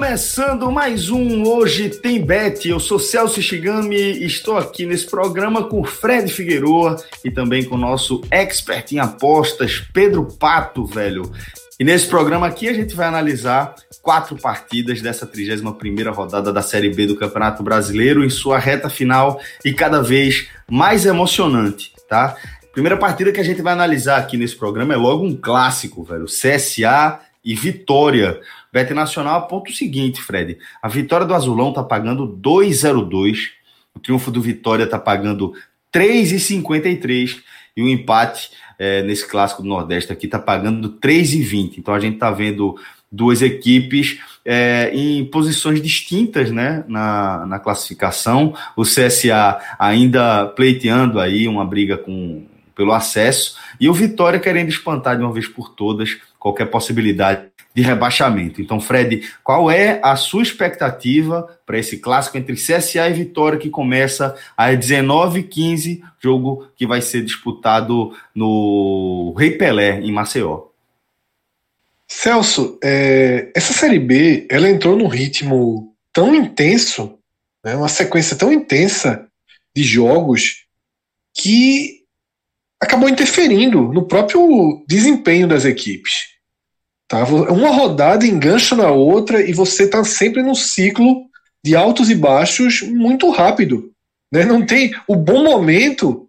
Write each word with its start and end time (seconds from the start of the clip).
Começando 0.00 0.72
mais 0.72 1.10
um 1.10 1.46
Hoje 1.46 1.90
Tem 1.90 2.24
Bet. 2.24 2.66
Eu 2.66 2.80
sou 2.80 2.98
Celso 2.98 3.42
Shigami 3.42 3.96
e 3.96 4.24
estou 4.24 4.56
aqui 4.56 4.86
nesse 4.86 5.04
programa 5.04 5.64
com 5.64 5.84
Fred 5.84 6.32
Figueroa 6.32 6.96
e 7.22 7.30
também 7.30 7.62
com 7.62 7.74
o 7.74 7.78
nosso 7.78 8.22
expert 8.30 8.92
em 8.92 8.98
apostas, 8.98 9.84
Pedro 9.92 10.24
Pato, 10.24 10.86
velho. 10.86 11.30
E 11.78 11.84
nesse 11.84 12.06
programa 12.06 12.46
aqui 12.46 12.66
a 12.66 12.72
gente 12.72 12.96
vai 12.96 13.08
analisar 13.08 13.74
quatro 14.00 14.36
partidas 14.36 15.02
dessa 15.02 15.26
31ª 15.26 16.10
rodada 16.14 16.50
da 16.50 16.62
Série 16.62 16.88
B 16.88 17.06
do 17.06 17.16
Campeonato 17.16 17.62
Brasileiro 17.62 18.24
em 18.24 18.30
sua 18.30 18.58
reta 18.58 18.88
final 18.88 19.38
e 19.62 19.74
cada 19.74 20.02
vez 20.02 20.48
mais 20.66 21.04
emocionante, 21.04 21.92
tá? 22.08 22.38
Primeira 22.72 22.96
partida 22.96 23.32
que 23.32 23.40
a 23.40 23.44
gente 23.44 23.60
vai 23.60 23.74
analisar 23.74 24.16
aqui 24.16 24.38
nesse 24.38 24.56
programa 24.56 24.94
é 24.94 24.96
logo 24.96 25.26
um 25.26 25.36
clássico, 25.36 26.02
velho. 26.02 26.24
CSA 26.24 27.20
e 27.44 27.54
Vitória. 27.54 28.40
Bet 28.72 28.92
Nacional 28.92 29.38
aponta 29.38 29.70
o 29.70 29.74
seguinte, 29.74 30.22
Fred. 30.22 30.58
A 30.82 30.88
vitória 30.88 31.26
do 31.26 31.34
Azulão 31.34 31.72
tá 31.72 31.82
pagando 31.82 32.26
2,02. 32.26 33.48
O 33.94 33.98
triunfo 33.98 34.30
do 34.30 34.40
Vitória 34.40 34.86
tá 34.86 34.98
pagando 34.98 35.52
3,53. 35.92 37.40
E 37.76 37.82
o 37.82 37.88
empate 37.88 38.50
é, 38.78 39.02
nesse 39.02 39.26
clássico 39.26 39.62
do 39.62 39.68
Nordeste 39.68 40.12
aqui 40.12 40.28
tá 40.28 40.38
pagando 40.38 40.90
3,20. 41.00 41.78
Então 41.78 41.94
a 41.94 42.00
gente 42.00 42.18
tá 42.18 42.30
vendo 42.30 42.76
duas 43.10 43.42
equipes 43.42 44.20
é, 44.44 44.90
em 44.94 45.24
posições 45.24 45.82
distintas 45.82 46.50
né, 46.50 46.84
na, 46.86 47.44
na 47.46 47.58
classificação. 47.58 48.54
O 48.76 48.82
CSA 48.82 49.58
ainda 49.78 50.46
pleiteando 50.46 51.18
aí 51.18 51.48
uma 51.48 51.64
briga 51.64 51.98
com, 51.98 52.44
pelo 52.74 52.92
acesso 52.92 53.56
e 53.80 53.88
o 53.88 53.94
Vitória 53.94 54.38
querendo 54.38 54.68
espantar 54.68 55.16
de 55.16 55.22
uma 55.22 55.32
vez 55.32 55.48
por 55.48 55.70
todas 55.70 56.18
qualquer 56.40 56.66
possibilidade 56.66 57.50
de 57.72 57.82
rebaixamento. 57.82 58.60
Então, 58.60 58.80
Fred, 58.80 59.30
qual 59.44 59.70
é 59.70 60.00
a 60.02 60.16
sua 60.16 60.42
expectativa 60.42 61.46
para 61.64 61.78
esse 61.78 61.98
clássico 61.98 62.36
entre 62.36 62.54
CSA 62.54 63.08
e 63.08 63.12
Vitória 63.12 63.58
que 63.58 63.70
começa 63.70 64.34
às 64.56 64.76
19h15, 64.76 66.02
jogo 66.18 66.66
que 66.74 66.86
vai 66.86 67.00
ser 67.00 67.22
disputado 67.22 68.12
no 68.34 69.32
Rei 69.38 69.52
Pelé, 69.52 70.00
em 70.00 70.10
Maceió? 70.10 70.70
Celso, 72.08 72.76
é, 72.82 73.52
essa 73.54 73.72
Série 73.72 74.00
B 74.00 74.48
ela 74.50 74.68
entrou 74.68 74.96
num 74.96 75.06
ritmo 75.06 75.94
tão 76.12 76.34
intenso, 76.34 77.18
né, 77.62 77.76
uma 77.76 77.88
sequência 77.88 78.36
tão 78.36 78.52
intensa 78.52 79.28
de 79.76 79.84
jogos 79.84 80.64
que 81.32 81.99
acabou 82.80 83.08
interferindo 83.08 83.92
no 83.92 84.06
próprio 84.06 84.82
desempenho 84.88 85.46
das 85.46 85.64
equipes. 85.64 86.30
Tá? 87.06 87.24
Uma 87.24 87.70
rodada 87.70 88.26
engancha 88.26 88.74
na 88.74 88.90
outra 88.90 89.42
e 89.42 89.52
você 89.52 89.84
está 89.84 90.02
sempre 90.04 90.42
num 90.42 90.54
ciclo 90.54 91.24
de 91.62 91.76
altos 91.76 92.08
e 92.08 92.14
baixos 92.14 92.82
muito 92.82 93.28
rápido. 93.30 93.92
Né? 94.32 94.44
Não 94.44 94.64
tem 94.64 94.94
o 95.06 95.16
bom 95.16 95.44
momento, 95.44 96.28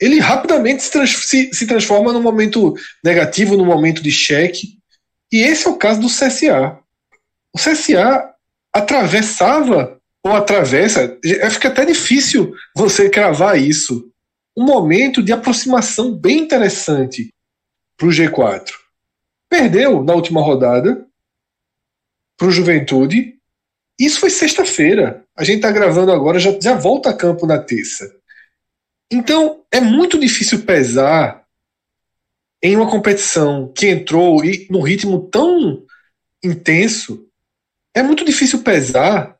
ele 0.00 0.18
rapidamente 0.18 0.82
se, 0.82 0.90
trans, 0.90 1.10
se, 1.10 1.50
se 1.52 1.66
transforma 1.66 2.12
num 2.12 2.22
momento 2.22 2.74
negativo, 3.04 3.56
num 3.56 3.66
momento 3.66 4.02
de 4.02 4.10
cheque. 4.10 4.78
E 5.30 5.42
esse 5.42 5.66
é 5.66 5.70
o 5.70 5.76
caso 5.76 6.00
do 6.00 6.08
CSA. 6.08 6.78
O 7.54 7.58
CSA 7.58 8.30
atravessava 8.72 10.00
ou 10.24 10.32
atravessa, 10.32 11.18
é, 11.22 11.50
fica 11.50 11.68
até 11.68 11.84
difícil 11.84 12.54
você 12.74 13.10
cravar 13.10 13.60
isso. 13.60 14.10
Um 14.56 14.64
momento 14.64 15.22
de 15.22 15.32
aproximação 15.32 16.12
bem 16.14 16.38
interessante 16.38 17.32
para 17.96 18.06
o 18.06 18.10
G4. 18.10 18.70
Perdeu 19.48 20.02
na 20.02 20.14
última 20.14 20.40
rodada 20.40 21.06
para 22.36 22.48
o 22.48 22.50
Juventude. 22.50 23.38
Isso 23.98 24.20
foi 24.20 24.30
sexta-feira. 24.30 25.24
A 25.36 25.44
gente 25.44 25.56
está 25.56 25.70
gravando 25.70 26.12
agora, 26.12 26.38
já, 26.38 26.58
já 26.60 26.74
volta 26.74 27.10
a 27.10 27.16
campo 27.16 27.46
na 27.46 27.58
terça. 27.58 28.12
Então, 29.10 29.64
é 29.70 29.80
muito 29.80 30.18
difícil 30.18 30.64
pesar 30.64 31.44
em 32.62 32.76
uma 32.76 32.90
competição 32.90 33.70
que 33.72 33.88
entrou 33.88 34.44
e 34.44 34.66
num 34.70 34.80
ritmo 34.80 35.28
tão 35.28 35.84
intenso. 36.42 37.28
É 37.94 38.02
muito 38.02 38.24
difícil 38.24 38.62
pesar 38.62 39.38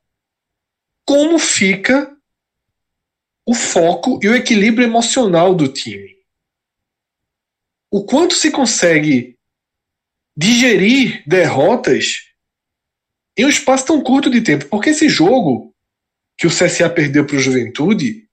como 1.07 1.39
fica 1.39 2.14
o 3.47 3.55
foco 3.55 4.19
e 4.23 4.29
o 4.29 4.35
equilíbrio 4.35 4.87
emocional 4.87 5.55
do 5.55 5.69
time. 5.69 6.17
O 7.91 8.05
quanto 8.05 8.35
se 8.35 8.51
consegue 8.51 9.39
digerir 10.37 11.23
derrotas 11.27 12.25
em 13.37 13.45
um 13.45 13.49
espaço 13.49 13.87
tão 13.87 14.03
curto 14.03 14.31
de 14.31 14.41
tempo. 14.41 14.67
Porque 14.67 14.91
esse 14.91 15.09
jogo 15.09 15.75
que 16.37 16.47
o 16.47 16.51
CSA 16.51 16.91
perdeu 16.91 17.27
para 17.27 17.37
o 17.37 17.41
Juventude 17.41 18.29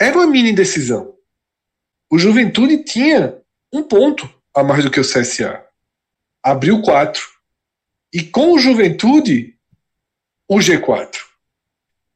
era 0.00 0.16
uma 0.16 0.26
mini 0.26 0.52
decisão. 0.52 1.14
O 2.10 2.18
Juventude 2.18 2.84
tinha 2.84 3.40
um 3.72 3.82
ponto 3.82 4.32
a 4.54 4.62
mais 4.62 4.84
do 4.84 4.90
que 4.90 5.00
o 5.00 5.04
CSA. 5.04 5.64
Abriu 6.42 6.80
quatro. 6.82 7.22
E 8.12 8.22
com 8.22 8.52
o 8.52 8.58
Juventude, 8.58 9.58
o 10.48 10.58
G4. 10.58 11.25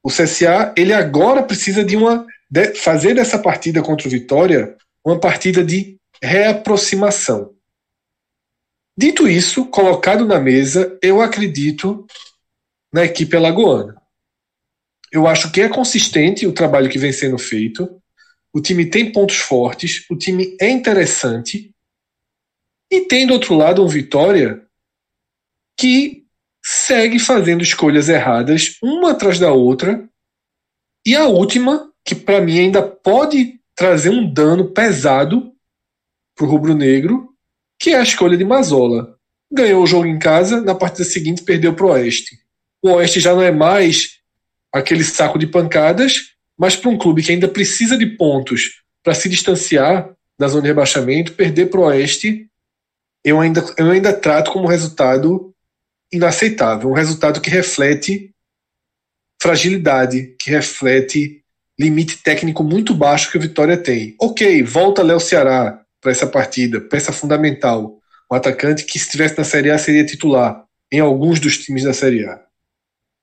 O 0.03 0.09
CSA, 0.09 0.75
ele 0.77 0.93
agora 0.93 1.43
precisa 1.43 1.85
de 1.85 1.97
uma 1.97 2.27
de 2.51 2.75
fazer 2.75 3.15
dessa 3.15 3.39
partida 3.39 3.83
contra 3.83 4.09
o 4.09 4.11
Vitória 4.11 4.77
uma 5.05 5.19
partida 5.21 5.65
de 5.65 5.97
reaproximação. 6.23 7.55
Dito 8.97 9.29
isso, 9.29 9.67
colocado 9.67 10.27
na 10.27 10.39
mesa, 10.39 10.99
eu 11.01 11.21
acredito 11.21 12.07
na 12.93 13.05
equipe 13.05 13.37
alagoana. 13.37 14.01
Eu 15.13 15.27
acho 15.27 15.51
que 15.51 15.61
é 15.61 15.69
consistente 15.69 16.47
o 16.47 16.53
trabalho 16.53 16.91
que 16.91 16.99
vem 16.99 17.13
sendo 17.13 17.39
feito. 17.39 18.01
O 18.53 18.61
time 18.61 18.85
tem 18.85 19.11
pontos 19.11 19.37
fortes, 19.37 20.05
o 20.11 20.17
time 20.17 20.57
é 20.61 20.69
interessante. 20.69 21.75
E 22.91 23.03
tem 23.03 23.27
do 23.27 23.35
outro 23.35 23.55
lado 23.55 23.83
um 23.83 23.89
Vitória 23.89 24.67
que 25.79 26.20
segue 26.65 27.19
fazendo 27.19 27.63
escolhas 27.63 28.09
erradas, 28.09 28.77
uma 28.83 29.13
atrás 29.13 29.39
da 29.39 29.53
outra. 29.53 30.09
E 31.05 31.17
a 31.17 31.27
última, 31.27 31.91
que 32.05 32.15
para 32.15 32.41
mim 32.41 32.59
ainda 32.59 32.83
pode 32.83 33.59
trazer 33.75 34.11
um 34.11 34.31
dano 34.31 34.73
pesado 34.73 35.53
para 36.37 36.47
o 36.47 36.49
rubro-negro, 36.49 37.31
que 37.79 37.91
é 37.91 37.97
a 37.97 38.03
escolha 38.03 38.37
de 38.37 38.45
Mazola. 38.45 39.17
Ganhou 39.51 39.83
o 39.83 39.87
jogo 39.87 40.07
em 40.07 40.19
casa, 40.19 40.61
na 40.61 40.75
partida 40.75 41.05
seguinte 41.05 41.43
perdeu 41.43 41.75
para 41.75 41.87
o 41.87 41.91
Oeste. 41.91 42.39
O 42.83 42.91
Oeste 42.91 43.21
já 43.21 43.35
não 43.35 43.43
é 43.43 43.51
mais 43.51 44.19
aquele 44.73 45.03
saco 45.03 45.39
de 45.39 45.47
pancadas, 45.47 46.35
mas 46.59 46.77
para 46.77 46.91
um 46.91 46.99
clube 46.99 47.23
que 47.23 47.33
ainda 47.33 47.49
precisa 47.49 47.97
de 47.97 48.07
pontos 48.07 48.83
para 49.03 49.15
se 49.15 49.29
distanciar 49.29 50.15
da 50.39 50.49
zona 50.49 50.63
de 50.63 50.69
rebaixamento, 50.69 51.33
perder 51.33 51.67
para 51.67 51.81
o 51.81 51.85
Oeste, 51.85 52.47
eu 53.25 53.41
ainda, 53.41 53.65
eu 53.77 53.91
ainda 53.91 54.13
trato 54.13 54.51
como 54.53 54.69
resultado 54.69 55.50
inaceitável. 56.13 56.91
Um 56.91 56.95
resultado 56.95 57.41
que 57.41 57.51
reflete 57.51 58.35
fragilidade, 59.41 60.35
que 60.39 60.51
reflete 60.51 61.43
limite 61.79 62.19
técnico 62.19 62.63
muito 62.63 62.95
baixo 62.95 63.31
que 63.31 63.39
o 63.39 63.41
Vitória 63.41 63.77
tem. 63.77 64.15
Ok, 64.21 64.63
volta 64.63 65.03
Léo 65.03 65.19
Ceará, 65.19 65.83
para 66.01 66.13
essa 66.13 66.27
partida, 66.27 66.81
peça 66.81 67.13
fundamental, 67.13 67.99
um 68.31 68.35
atacante 68.35 68.85
que 68.85 68.99
se 68.99 69.07
estivesse 69.07 69.37
na 69.37 69.45
Série 69.45 69.71
A 69.71 69.79
seria 69.79 70.05
titular 70.05 70.65
em 70.93 71.01
alguns 71.01 71.41
dos 71.41 71.59
times 71.59 71.85
da 71.85 71.93
Série 71.93 72.27
A. 72.27 72.41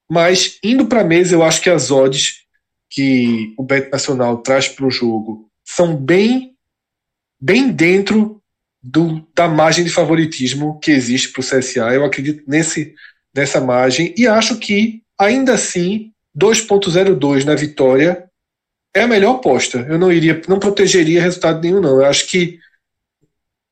Mas 0.10 0.57
indo 0.63 0.88
para 0.88 1.01
a 1.01 1.04
mesa, 1.04 1.36
eu 1.36 1.44
acho 1.44 1.62
que 1.62 1.69
as 1.69 1.92
odds 1.92 2.45
que 2.89 3.54
o 3.57 3.63
Bet 3.63 3.92
Nacional 3.92 4.38
traz 4.38 4.68
para 4.68 4.86
o 4.86 4.92
jogo 4.92 5.50
são 5.63 5.95
bem 5.95 6.56
bem 7.39 7.72
dentro 7.72 8.37
do, 8.89 9.28
da 9.36 9.50
margem 9.50 9.84
de 9.84 9.89
favoritismo 9.89 10.80
que 10.80 10.92
existe 10.92 11.30
para 11.30 11.42
o 11.42 11.44
CSA. 11.44 11.94
Eu 11.94 12.06
acredito 12.06 12.44
nesse, 12.48 12.95
nessa 13.36 13.60
margem 13.60 14.13
e 14.18 14.25
acho 14.25 14.57
que, 14.57 15.01
ainda 15.19 15.54
assim, 15.54 16.13
2.02 16.38 17.44
na 17.44 17.54
vitória 17.54 18.30
é 18.95 19.01
a 19.01 19.07
melhor 19.07 19.36
aposta. 19.36 19.86
Eu 19.89 20.00
não 20.00 20.12
iria, 20.12 20.42
não 20.48 20.57
protegeria 20.57 21.22
resultado 21.22 21.62
nenhum, 21.62 21.81
não. 21.81 22.00
Eu 22.00 22.06
acho 22.06 22.28
que 22.28 22.60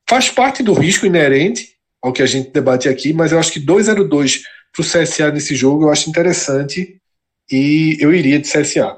faz 0.08 0.30
parte 0.30 0.62
do 0.62 0.74
risco 0.74 1.06
inerente 1.06 1.76
ao 2.02 2.12
que 2.12 2.22
a 2.22 2.26
gente 2.26 2.52
debate 2.52 2.90
aqui, 2.90 3.14
mas 3.14 3.32
eu 3.32 3.40
acho 3.40 3.54
que 3.54 3.66
2.02 3.66 4.42
para 4.74 4.82
o 4.82 4.86
CSA 4.86 5.32
nesse 5.32 5.56
jogo 5.56 5.86
eu 5.86 5.92
acho 5.92 6.10
interessante 6.10 7.02
e 7.50 7.98
eu 8.02 8.14
iria 8.14 8.38
de 8.38 8.52
CSA. 8.52 8.98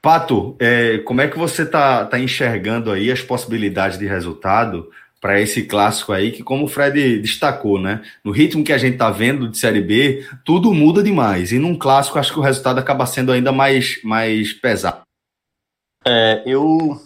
Pato, 0.00 0.56
é, 0.58 0.98
como 0.98 1.20
é 1.20 1.28
que 1.28 1.38
você 1.38 1.62
está 1.62 2.06
tá 2.06 2.18
enxergando 2.18 2.90
aí 2.90 3.12
as 3.12 3.20
possibilidades 3.20 3.98
de 3.98 4.06
resultado 4.06 4.90
para 5.22 5.40
esse 5.40 5.62
clássico 5.62 6.10
aí, 6.10 6.32
que 6.32 6.42
como 6.42 6.64
o 6.64 6.68
Fred 6.68 7.20
destacou, 7.20 7.80
né? 7.80 8.02
No 8.24 8.32
ritmo 8.32 8.64
que 8.64 8.72
a 8.72 8.76
gente 8.76 8.94
está 8.94 9.08
vendo 9.08 9.48
de 9.48 9.56
Série 9.56 9.80
B, 9.80 10.26
tudo 10.44 10.74
muda 10.74 11.00
demais. 11.00 11.52
E 11.52 11.60
num 11.60 11.78
clássico, 11.78 12.18
acho 12.18 12.32
que 12.32 12.40
o 12.40 12.42
resultado 12.42 12.80
acaba 12.80 13.06
sendo 13.06 13.30
ainda 13.30 13.52
mais, 13.52 14.02
mais 14.02 14.52
pesado. 14.52 15.02
É, 16.04 16.42
eu, 16.44 17.00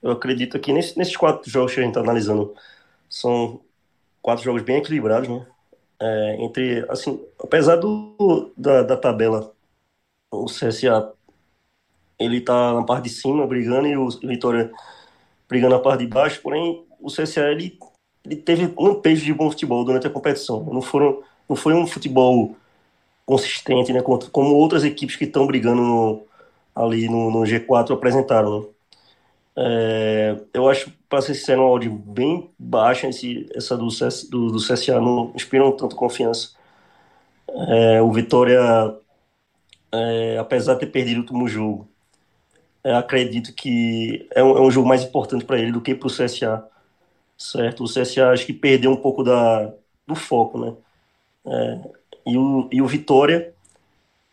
eu 0.00 0.12
acredito 0.12 0.56
que 0.60 0.72
nesse, 0.72 0.96
nesses 0.96 1.16
quatro 1.16 1.50
jogos 1.50 1.74
que 1.74 1.80
a 1.80 1.82
gente 1.82 1.90
está 1.90 2.00
analisando, 2.00 2.54
são 3.10 3.60
quatro 4.22 4.44
jogos 4.44 4.62
bem 4.62 4.76
equilibrados, 4.76 5.28
né? 5.28 5.44
É, 6.00 6.36
entre, 6.44 6.86
assim, 6.88 7.20
apesar 7.42 7.74
do, 7.74 8.52
da, 8.56 8.84
da 8.84 8.96
tabela, 8.96 9.52
o 10.30 10.46
CSA 10.46 11.12
ele 12.20 12.40
tá 12.40 12.72
na 12.72 12.84
parte 12.84 13.04
de 13.04 13.10
cima 13.10 13.44
brigando 13.48 13.88
e 13.88 13.96
o 13.96 14.08
Vitória 14.10 14.70
brigando 15.48 15.74
na 15.74 15.82
parte 15.82 16.04
de 16.04 16.06
baixo, 16.06 16.40
porém 16.40 16.86
o 17.02 17.08
CSA 17.08 17.50
ele, 17.50 17.78
ele 18.24 18.36
teve 18.36 18.72
um 18.78 18.94
peso 18.94 19.24
de 19.24 19.34
bom 19.34 19.50
futebol 19.50 19.84
durante 19.84 20.06
a 20.06 20.10
competição. 20.10 20.64
Não 20.64 20.82
foram 20.82 21.22
não 21.48 21.56
foi 21.56 21.74
um 21.74 21.86
futebol 21.86 22.56
consistente, 23.26 23.92
né, 23.92 24.02
como, 24.02 24.18
como 24.30 24.54
outras 24.54 24.84
equipes 24.84 25.16
que 25.16 25.24
estão 25.24 25.46
brigando 25.46 25.82
no, 25.82 26.22
ali 26.74 27.08
no, 27.08 27.30
no, 27.30 27.40
G4 27.40 27.92
apresentaram. 27.92 28.60
Né? 28.60 28.66
É, 29.56 30.36
eu 30.54 30.68
acho, 30.68 30.92
para 31.08 31.20
ser 31.20 31.34
sincero, 31.34 31.62
um 31.62 31.64
áudio 31.64 31.92
bem 31.92 32.50
baixo 32.58 33.06
esse, 33.06 33.46
essa 33.54 33.76
do, 33.76 33.90
CS, 33.90 34.28
do, 34.28 34.50
do 34.50 34.58
CSA, 34.58 35.00
não 35.00 35.32
inspiram 35.34 35.72
tanto 35.72 35.96
confiança. 35.96 36.50
É, 37.68 38.00
o 38.00 38.10
Vitória, 38.10 38.60
é, 39.92 40.38
apesar 40.38 40.74
de 40.74 40.80
ter 40.80 40.86
perdido 40.86 41.18
o 41.18 41.20
último 41.20 41.46
jogo, 41.48 41.86
é, 42.82 42.94
acredito 42.94 43.52
que 43.54 44.26
é 44.34 44.42
um, 44.42 44.56
é 44.56 44.60
um, 44.60 44.70
jogo 44.70 44.88
mais 44.88 45.02
importante 45.04 45.44
para 45.44 45.58
ele 45.58 45.70
do 45.70 45.80
que 45.80 45.94
para 45.94 46.08
o 46.08 46.10
CSA, 46.10 46.64
certo? 47.50 47.84
O 47.84 47.88
CSA 47.88 48.30
acho 48.30 48.46
que 48.46 48.52
perdeu 48.52 48.90
um 48.92 48.96
pouco 48.96 49.22
da, 49.24 49.72
do 50.06 50.14
foco, 50.14 50.58
né? 50.58 50.74
É, 51.46 51.80
e, 52.26 52.38
o, 52.38 52.68
e 52.72 52.80
o 52.80 52.86
Vitória, 52.86 53.52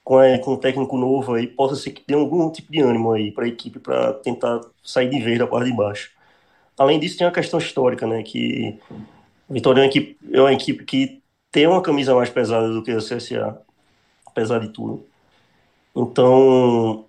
com, 0.04 0.18
com 0.40 0.54
um 0.54 0.58
técnico 0.58 0.98
novo 0.98 1.34
aí, 1.34 1.48
possa 1.48 1.76
ser 1.76 1.92
que 1.92 2.04
dê 2.08 2.14
algum 2.14 2.52
tipo 2.52 2.72
de 2.72 2.82
ânimo 2.82 3.12
aí 3.14 3.32
para 3.32 3.46
a 3.46 3.48
equipe 3.48 3.80
para 3.80 4.14
tentar 4.14 4.62
sair 4.84 5.10
de 5.10 5.20
vez 5.22 5.40
da 5.40 5.48
parte 5.48 5.72
de 5.72 5.76
baixo. 5.76 6.12
Além 6.78 7.00
disso, 7.00 7.18
tem 7.18 7.28
a 7.28 7.32
questão 7.32 7.60
histórica, 7.60 8.08
né? 8.08 8.24
Que 8.24 8.80
o 9.50 9.54
Vitória 9.54 9.82
é 9.82 9.84
uma 9.84 9.90
equipe, 9.90 10.18
é 10.32 10.42
uma 10.42 10.54
equipe 10.54 10.86
que 10.86 11.22
tem 11.52 11.68
uma 11.68 11.82
camisa 11.82 12.16
mais 12.16 12.30
pesada 12.30 12.70
do 12.70 12.84
que 12.84 12.92
o 12.94 13.00
CSA, 13.00 13.60
apesar 14.26 14.60
de 14.60 14.70
tudo. 14.70 15.06
Então, 15.96 17.06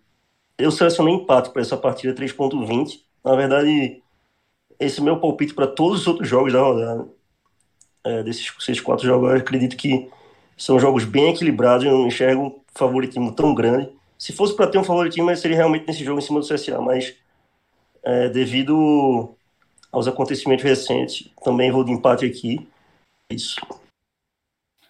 eu 0.59 0.71
selecionei 0.71 1.15
empate 1.15 1.51
para 1.51 1.63
essa 1.63 1.77
partida 1.77 2.15
3.20. 2.15 3.03
Na 3.25 3.37
verdade, 3.37 4.03
esse 4.81 5.01
é 5.01 5.03
meu 5.03 5.21
palpite 5.21 5.55
para 5.55 5.67
todos 5.67 6.01
os 6.01 6.07
outros 6.07 6.29
jogos 6.29 6.53
da 6.53 6.61
rodada. 6.61 7.09
É, 8.03 8.23
desses 8.23 8.51
seis, 8.59 8.81
quatro 8.81 9.07
jogos, 9.07 9.31
eu 9.31 9.37
acredito 9.37 9.77
que 9.77 10.09
são 10.57 10.81
jogos 10.81 11.05
bem 11.05 11.31
equilibrados. 11.31 11.85
Eu 11.85 11.93
não 11.93 12.07
enxergo 12.07 12.43
um 12.43 12.61
favoritismo 12.75 13.33
tão 13.33 13.55
grande. 13.55 13.91
Se 14.19 14.33
fosse 14.33 14.57
para 14.57 14.67
ter 14.67 14.79
um 14.79 14.85
favoritismo, 14.85 15.35
seria 15.37 15.59
realmente 15.59 15.87
nesse 15.87 16.03
jogo 16.03 16.19
em 16.19 16.23
cima 16.23 16.41
do 16.41 16.49
CSA, 16.49 16.81
mas 16.81 17.15
é, 18.03 18.29
devido 18.29 19.35
aos 19.93 20.09
acontecimentos 20.09 20.65
recentes, 20.65 21.31
também 21.45 21.71
vou 21.71 21.85
de 21.85 21.93
empate 21.93 22.25
aqui. 22.25 22.67
Isso. 23.31 23.61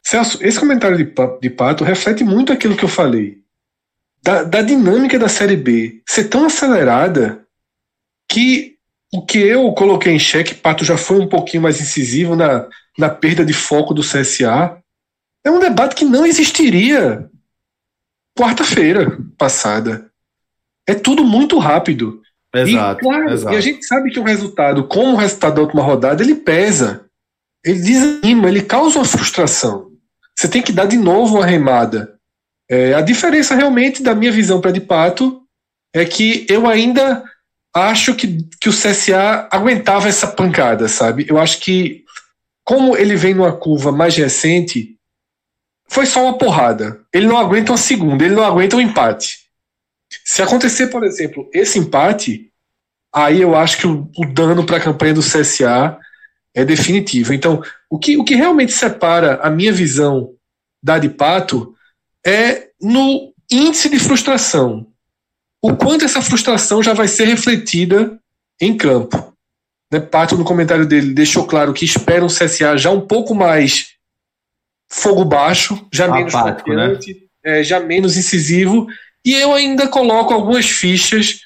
Celso, 0.03 0.45
esse 0.45 0.59
comentário 0.59 0.97
de, 0.97 1.13
de 1.41 1.51
Pato 1.51 1.85
reflete 1.85 2.25
muito 2.25 2.53
aquilo 2.53 2.77
que 2.77 2.85
eu 2.85 2.89
falei 2.89 3.41
da, 4.23 4.43
da 4.43 4.63
dinâmica 4.63 5.19
da 5.19 5.29
Série 5.29 5.57
B 5.57 6.03
ser 6.07 6.29
tão 6.29 6.45
acelerada 6.47 7.47
que 8.29 8.79
o 9.13 9.25
que 9.25 9.39
eu 9.39 9.73
coloquei 9.73 10.13
em 10.13 10.19
xeque, 10.19 10.55
Pato 10.55 10.85
já 10.85 10.97
foi 10.97 11.19
um 11.19 11.29
pouquinho 11.29 11.63
mais 11.63 11.81
incisivo 11.81 12.37
na, 12.37 12.67
na 12.97 13.09
perda 13.09 13.45
de 13.45 13.53
foco 13.53 13.93
do 13.93 14.03
CSA, 14.03 14.81
é 15.45 15.51
um 15.51 15.59
debate 15.59 15.97
que 15.97 16.05
não 16.05 16.25
existiria 16.25 17.29
quarta-feira 18.39 19.19
passada. 19.37 20.11
É 20.87 20.95
tudo 20.95 21.25
muito 21.25 21.59
rápido. 21.59 22.21
Exato, 22.55 23.01
e, 23.01 23.05
claro, 23.05 23.31
exato. 23.31 23.55
e 23.55 23.59
a 23.59 23.61
gente 23.61 23.85
sabe 23.85 24.11
que 24.11 24.19
o 24.19 24.25
resultado, 24.25 24.85
como 24.85 25.15
o 25.15 25.17
resultado 25.17 25.55
da 25.55 25.63
última 25.63 25.83
rodada, 25.83 26.23
ele 26.23 26.35
pesa. 26.35 27.05
Ele 27.65 27.79
desanima, 27.79 28.49
ele 28.49 28.63
causa 28.63 28.99
uma 28.99 29.05
frustração. 29.05 29.91
Você 30.37 30.49
tem 30.49 30.63
que 30.63 30.73
dar 30.73 30.87
de 30.87 30.97
novo 30.97 31.37
uma 31.37 31.47
remada. 31.47 32.15
É, 32.69 32.95
a 32.95 33.01
diferença 33.01 33.55
realmente 33.55 34.03
da 34.03 34.15
minha 34.15 34.33
visão 34.33 34.61
para 34.61 34.71
de 34.71 34.81
Pato 34.81 35.43
é 35.95 36.05
que 36.05 36.47
eu 36.49 36.67
ainda 36.67 37.25
acho 37.75 38.15
que, 38.15 38.47
que 38.61 38.69
o 38.69 38.73
CSA 38.73 39.49
aguentava 39.51 40.09
essa 40.09 40.27
pancada, 40.27 40.89
sabe? 40.89 41.27
Eu 41.29 41.39
acho 41.39 41.61
que, 41.61 42.05
como 42.65 42.97
ele 42.97 43.17
vem 43.17 43.35
numa 43.35 43.57
curva 43.57 43.93
mais 43.93 44.17
recente, 44.17 44.97
foi 45.89 46.07
só 46.07 46.23
uma 46.23 46.39
porrada. 46.39 47.01
Ele 47.13 47.27
não 47.27 47.37
aguenta 47.37 47.73
uma 47.73 47.79
segunda, 47.79 48.25
ele 48.25 48.35
não 48.35 48.45
aguenta 48.45 48.77
um 48.77 48.81
empate. 48.81 49.41
Se 50.25 50.43
acontecer, 50.43 50.89
por 50.89 51.05
exemplo, 51.05 51.49
esse 51.53 51.79
empate, 51.79 52.51
aí 53.13 53.41
eu 53.41 53.55
acho 53.55 53.79
que 53.79 53.87
o, 53.87 54.11
o 54.17 54.27
dano 54.27 54.65
para 54.65 54.77
a 54.77 54.83
campanha 54.83 55.15
do 55.15 55.23
CSA 55.23 55.99
é 56.55 56.65
definitivo. 56.65 57.33
Então, 57.33 57.63
o 57.89 57.99
que, 57.99 58.17
o 58.17 58.25
que 58.25 58.35
realmente 58.35 58.73
separa 58.73 59.37
a 59.43 59.51
minha 59.51 59.73
visão 59.73 60.33
da 60.83 60.99
de 60.99 61.09
Pato 61.09 61.75
é 62.25 62.69
no 62.81 63.33
índice 63.51 63.89
de 63.89 63.99
frustração. 63.99 64.87
O 65.63 65.77
quanto 65.77 66.05
essa 66.05 66.23
frustração 66.23 66.83
já 66.83 66.95
vai 66.95 67.07
ser 67.07 67.25
refletida 67.25 68.19
em 68.61 68.77
campo. 68.77 69.35
Né, 69.93 70.01
Pato, 70.01 70.37
no 70.37 70.45
comentário 70.45 70.87
dele, 70.87 71.13
deixou 71.13 71.47
claro 71.47 71.73
que 71.73 71.85
espera 71.85 72.25
um 72.25 72.29
CSA 72.29 72.77
já 72.77 72.91
um 72.91 73.01
pouco 73.01 73.35
mais 73.35 73.95
fogo 74.89 75.25
baixo, 75.25 75.87
já 75.93 76.09
menos 76.09 76.35
Apático, 76.35 76.73
né? 76.73 76.99
é, 77.45 77.63
já 77.63 77.81
menos 77.81 78.17
incisivo. 78.17 78.87
E 79.25 79.35
eu 79.35 79.53
ainda 79.53 79.89
coloco 79.89 80.33
algumas 80.33 80.69
fichas 80.69 81.41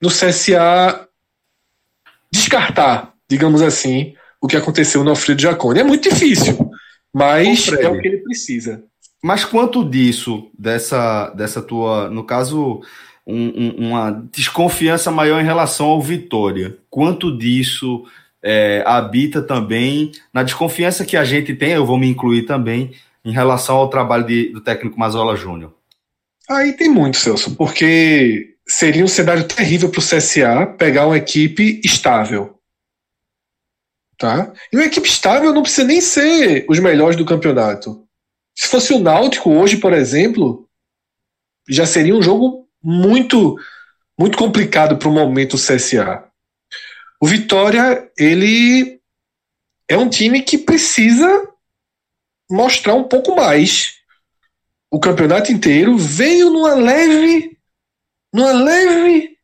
no 0.00 0.08
CSA 0.08 1.08
descartar, 2.30 3.14
digamos 3.28 3.62
assim, 3.62 4.14
o 4.40 4.48
que 4.48 4.56
aconteceu 4.56 5.04
no 5.04 5.10
Alfredo 5.10 5.40
Jacone. 5.40 5.80
É 5.80 5.84
muito 5.84 6.08
difícil, 6.10 6.70
mas 7.12 7.68
é 7.68 7.88
o 7.88 8.00
que 8.00 8.08
ele 8.08 8.18
precisa. 8.18 8.82
Mas 9.22 9.44
quanto 9.44 9.88
disso, 9.88 10.50
dessa, 10.58 11.30
dessa 11.30 11.62
tua, 11.62 12.10
no 12.10 12.24
caso, 12.24 12.82
um, 13.26 13.46
um, 13.46 13.88
uma 13.88 14.10
desconfiança 14.32 15.10
maior 15.10 15.40
em 15.40 15.44
relação 15.44 15.86
ao 15.86 16.02
Vitória, 16.02 16.76
quanto 16.90 17.36
disso 17.36 18.04
é, 18.42 18.82
habita 18.86 19.40
também 19.40 20.12
na 20.32 20.42
desconfiança 20.42 21.04
que 21.04 21.16
a 21.16 21.24
gente 21.24 21.54
tem, 21.54 21.72
eu 21.72 21.86
vou 21.86 21.98
me 21.98 22.08
incluir 22.08 22.42
também, 22.42 22.92
em 23.24 23.32
relação 23.32 23.76
ao 23.76 23.88
trabalho 23.88 24.26
de, 24.26 24.50
do 24.50 24.60
técnico 24.60 24.98
Mazola 24.98 25.34
Júnior? 25.34 25.74
Aí 26.48 26.74
tem 26.74 26.90
muito, 26.90 27.16
Celso, 27.16 27.56
porque 27.56 28.54
seria 28.66 29.04
um 29.04 29.08
cenário 29.08 29.48
terrível 29.48 29.88
para 29.88 30.00
o 30.00 30.02
CSA 30.02 30.66
pegar 30.78 31.06
uma 31.06 31.16
equipe 31.16 31.80
estável. 31.82 32.58
Tá? 34.18 34.52
E 34.70 34.76
uma 34.76 34.84
equipe 34.84 35.08
estável 35.08 35.52
não 35.52 35.62
precisa 35.62 35.86
nem 35.86 36.00
ser 36.00 36.66
os 36.68 36.78
melhores 36.78 37.16
do 37.16 37.24
campeonato. 37.24 38.06
Se 38.54 38.68
fosse 38.68 38.92
o 38.92 39.00
Náutico 39.00 39.50
hoje, 39.50 39.78
por 39.78 39.92
exemplo, 39.92 40.68
já 41.68 41.86
seria 41.86 42.14
um 42.14 42.22
jogo 42.22 42.63
muito 42.84 43.58
muito 44.16 44.38
complicado 44.38 44.96
para 44.96 45.08
o 45.08 45.12
momento 45.12 45.56
do 45.56 45.62
CSA. 45.62 46.24
O 47.20 47.26
Vitória, 47.26 48.08
ele 48.16 49.00
é 49.88 49.96
um 49.96 50.08
time 50.08 50.42
que 50.42 50.58
precisa 50.58 51.48
mostrar 52.48 52.94
um 52.94 53.04
pouco 53.04 53.34
mais. 53.34 53.94
O 54.90 55.00
campeonato 55.00 55.50
inteiro 55.50 55.96
veio 55.96 56.50
numa 56.50 56.74
leve 56.74 57.58
numa 58.32 58.52
leve 58.52 59.36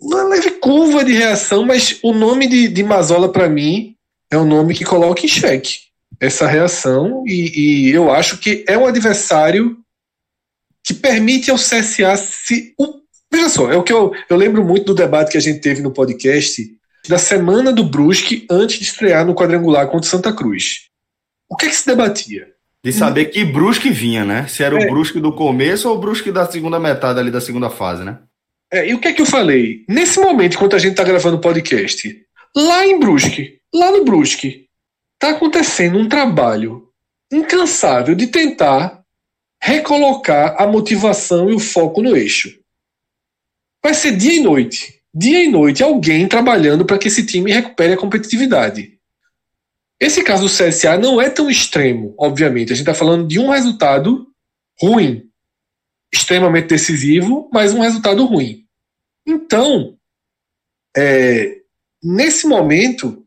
numa 0.00 0.24
leve 0.24 0.50
curva 0.52 1.04
de 1.04 1.12
reação, 1.12 1.64
mas 1.64 1.98
o 2.02 2.12
nome 2.12 2.46
de, 2.46 2.68
de 2.68 2.82
Mazola 2.82 3.32
para 3.32 3.48
mim 3.48 3.96
é 4.30 4.36
um 4.36 4.46
nome 4.46 4.74
que 4.74 4.84
coloca 4.84 5.24
em 5.24 5.28
xeque 5.28 5.88
essa 6.20 6.46
reação 6.46 7.24
e, 7.26 7.88
e, 7.88 7.90
eu 7.90 8.10
acho 8.10 8.38
que 8.38 8.64
é 8.66 8.76
um 8.76 8.86
adversário 8.86 9.78
que 10.88 10.94
permite 10.94 11.50
ao 11.50 11.58
CSA 11.58 12.16
se. 12.16 12.74
Veja 13.30 13.50
só, 13.50 13.70
é 13.70 13.76
o 13.76 13.82
que 13.82 13.92
eu, 13.92 14.10
eu 14.30 14.36
lembro 14.38 14.64
muito 14.64 14.86
do 14.86 14.94
debate 14.94 15.32
que 15.32 15.36
a 15.36 15.40
gente 15.40 15.60
teve 15.60 15.82
no 15.82 15.92
podcast 15.92 16.66
da 17.06 17.18
semana 17.18 17.70
do 17.70 17.84
Brusque 17.84 18.46
antes 18.50 18.78
de 18.78 18.84
estrear 18.84 19.26
no 19.26 19.34
quadrangular 19.34 19.86
contra 19.88 20.08
Santa 20.08 20.32
Cruz. 20.32 20.88
O 21.46 21.54
que, 21.54 21.66
é 21.66 21.68
que 21.68 21.76
se 21.76 21.86
debatia? 21.86 22.48
De 22.82 22.90
saber 22.90 23.26
que 23.26 23.44
Brusque 23.44 23.90
vinha, 23.90 24.24
né? 24.24 24.46
Se 24.46 24.62
era 24.62 24.80
é. 24.80 24.86
o 24.86 24.90
Brusque 24.90 25.20
do 25.20 25.34
começo 25.34 25.90
ou 25.90 25.96
o 25.96 26.00
Brusque 26.00 26.32
da 26.32 26.50
segunda 26.50 26.80
metade 26.80 27.20
ali 27.20 27.30
da 27.30 27.40
segunda 27.40 27.68
fase, 27.68 28.02
né? 28.02 28.18
É, 28.72 28.88
e 28.88 28.94
o 28.94 28.98
que 28.98 29.08
é 29.08 29.12
que 29.12 29.20
eu 29.20 29.26
falei? 29.26 29.84
Nesse 29.86 30.18
momento, 30.18 30.54
enquanto 30.54 30.74
a 30.74 30.78
gente 30.78 30.92
está 30.92 31.04
gravando 31.04 31.36
o 31.36 31.40
podcast, 31.40 32.18
lá 32.56 32.86
em 32.86 32.98
Brusque, 32.98 33.58
lá 33.74 33.90
no 33.90 34.04
Brusque, 34.06 34.66
está 35.14 35.36
acontecendo 35.36 35.98
um 35.98 36.08
trabalho 36.08 36.88
incansável 37.30 38.14
de 38.14 38.28
tentar 38.28 38.97
recolocar 39.60 40.56
a 40.60 40.66
motivação 40.66 41.50
e 41.50 41.54
o 41.54 41.58
foco 41.58 42.02
no 42.02 42.16
eixo. 42.16 42.58
Vai 43.82 43.94
ser 43.94 44.16
dia 44.16 44.34
e 44.34 44.40
noite. 44.40 45.02
Dia 45.14 45.42
e 45.42 45.48
noite, 45.48 45.82
alguém 45.82 46.28
trabalhando 46.28 46.84
para 46.84 46.98
que 46.98 47.08
esse 47.08 47.24
time 47.24 47.52
recupere 47.52 47.94
a 47.94 47.96
competitividade. 47.96 48.98
Esse 50.00 50.22
caso 50.22 50.44
do 50.44 50.48
CSA 50.48 50.96
não 50.96 51.20
é 51.20 51.28
tão 51.28 51.50
extremo, 51.50 52.14
obviamente. 52.16 52.72
A 52.72 52.76
gente 52.76 52.88
está 52.88 52.94
falando 52.94 53.26
de 53.26 53.38
um 53.38 53.50
resultado 53.50 54.28
ruim, 54.80 55.28
extremamente 56.12 56.68
decisivo, 56.68 57.50
mas 57.52 57.72
um 57.72 57.80
resultado 57.80 58.24
ruim. 58.24 58.64
Então, 59.26 59.96
é, 60.96 61.58
nesse 62.02 62.46
momento, 62.46 63.26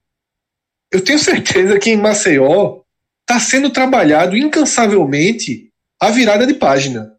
eu 0.91 1.03
tenho 1.03 1.19
certeza 1.19 1.77
que 1.77 1.89
em 1.89 1.97
Maceió 1.97 2.81
está 3.21 3.39
sendo 3.39 3.69
trabalhado 3.69 4.37
incansavelmente 4.37 5.70
a 6.01 6.09
virada 6.09 6.47
de 6.47 6.55
página. 6.55 7.13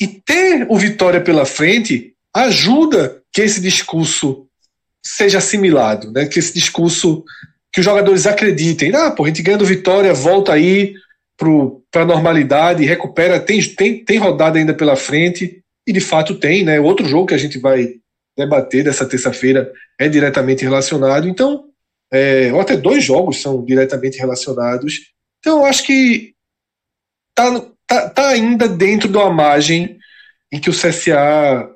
E 0.00 0.06
ter 0.06 0.66
o 0.70 0.78
Vitória 0.78 1.20
pela 1.20 1.44
frente 1.44 2.14
ajuda 2.34 3.22
que 3.32 3.42
esse 3.42 3.60
discurso 3.60 4.46
seja 5.04 5.38
assimilado, 5.38 6.12
né? 6.12 6.26
que 6.26 6.38
esse 6.38 6.54
discurso 6.54 7.24
que 7.72 7.80
os 7.80 7.84
jogadores 7.84 8.26
acreditem. 8.26 8.94
Ah, 8.94 9.10
pô, 9.10 9.24
a 9.24 9.28
gente 9.28 9.42
ganhando 9.42 9.64
vitória, 9.64 10.12
volta 10.12 10.52
aí 10.52 10.94
para 11.36 12.02
a 12.02 12.06
normalidade, 12.06 12.84
recupera, 12.84 13.40
tem, 13.40 13.62
tem, 13.62 14.04
tem 14.04 14.18
rodada 14.18 14.58
ainda 14.58 14.74
pela 14.74 14.94
frente, 14.94 15.62
e 15.86 15.92
de 15.92 16.00
fato 16.00 16.38
tem, 16.38 16.64
né? 16.64 16.78
Outro 16.78 17.08
jogo 17.08 17.26
que 17.26 17.34
a 17.34 17.38
gente 17.38 17.58
vai 17.58 17.94
debater 18.36 18.84
dessa 18.84 19.06
terça-feira 19.06 19.72
é 19.98 20.08
diretamente 20.08 20.62
relacionado. 20.62 21.26
Então, 21.26 21.64
é, 22.12 22.52
ou 22.52 22.60
até 22.60 22.76
dois 22.76 23.02
jogos 23.02 23.40
são 23.40 23.64
diretamente 23.64 24.18
relacionados. 24.18 25.00
Então, 25.40 25.60
eu 25.60 25.64
acho 25.64 25.84
que 25.84 26.34
tá, 27.34 27.66
tá, 27.92 28.08
tá 28.08 28.28
ainda 28.28 28.66
dentro 28.66 29.08
de 29.08 29.16
uma 29.16 29.30
margem 29.30 29.98
em 30.50 30.58
que 30.58 30.70
o 30.70 30.72
CSA 30.72 31.68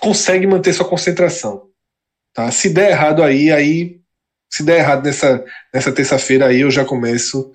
consegue 0.00 0.46
manter 0.46 0.74
sua 0.74 0.88
concentração. 0.88 1.62
Tá? 2.34 2.50
Se 2.50 2.68
der 2.68 2.90
errado 2.90 3.22
aí, 3.22 3.50
aí 3.50 4.00
se 4.50 4.62
der 4.62 4.78
errado 4.78 5.04
nessa, 5.04 5.44
nessa 5.72 5.92
terça-feira 5.92 6.46
aí, 6.46 6.60
eu 6.60 6.70
já 6.70 6.84
começo 6.84 7.52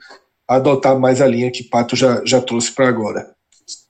a 0.47 0.55
adotar 0.55 0.99
mais 0.99 1.21
a 1.21 1.27
linha 1.27 1.51
que 1.51 1.63
Pato 1.63 1.95
já, 1.95 2.21
já 2.25 2.41
trouxe 2.41 2.71
para 2.71 2.89
agora. 2.89 3.31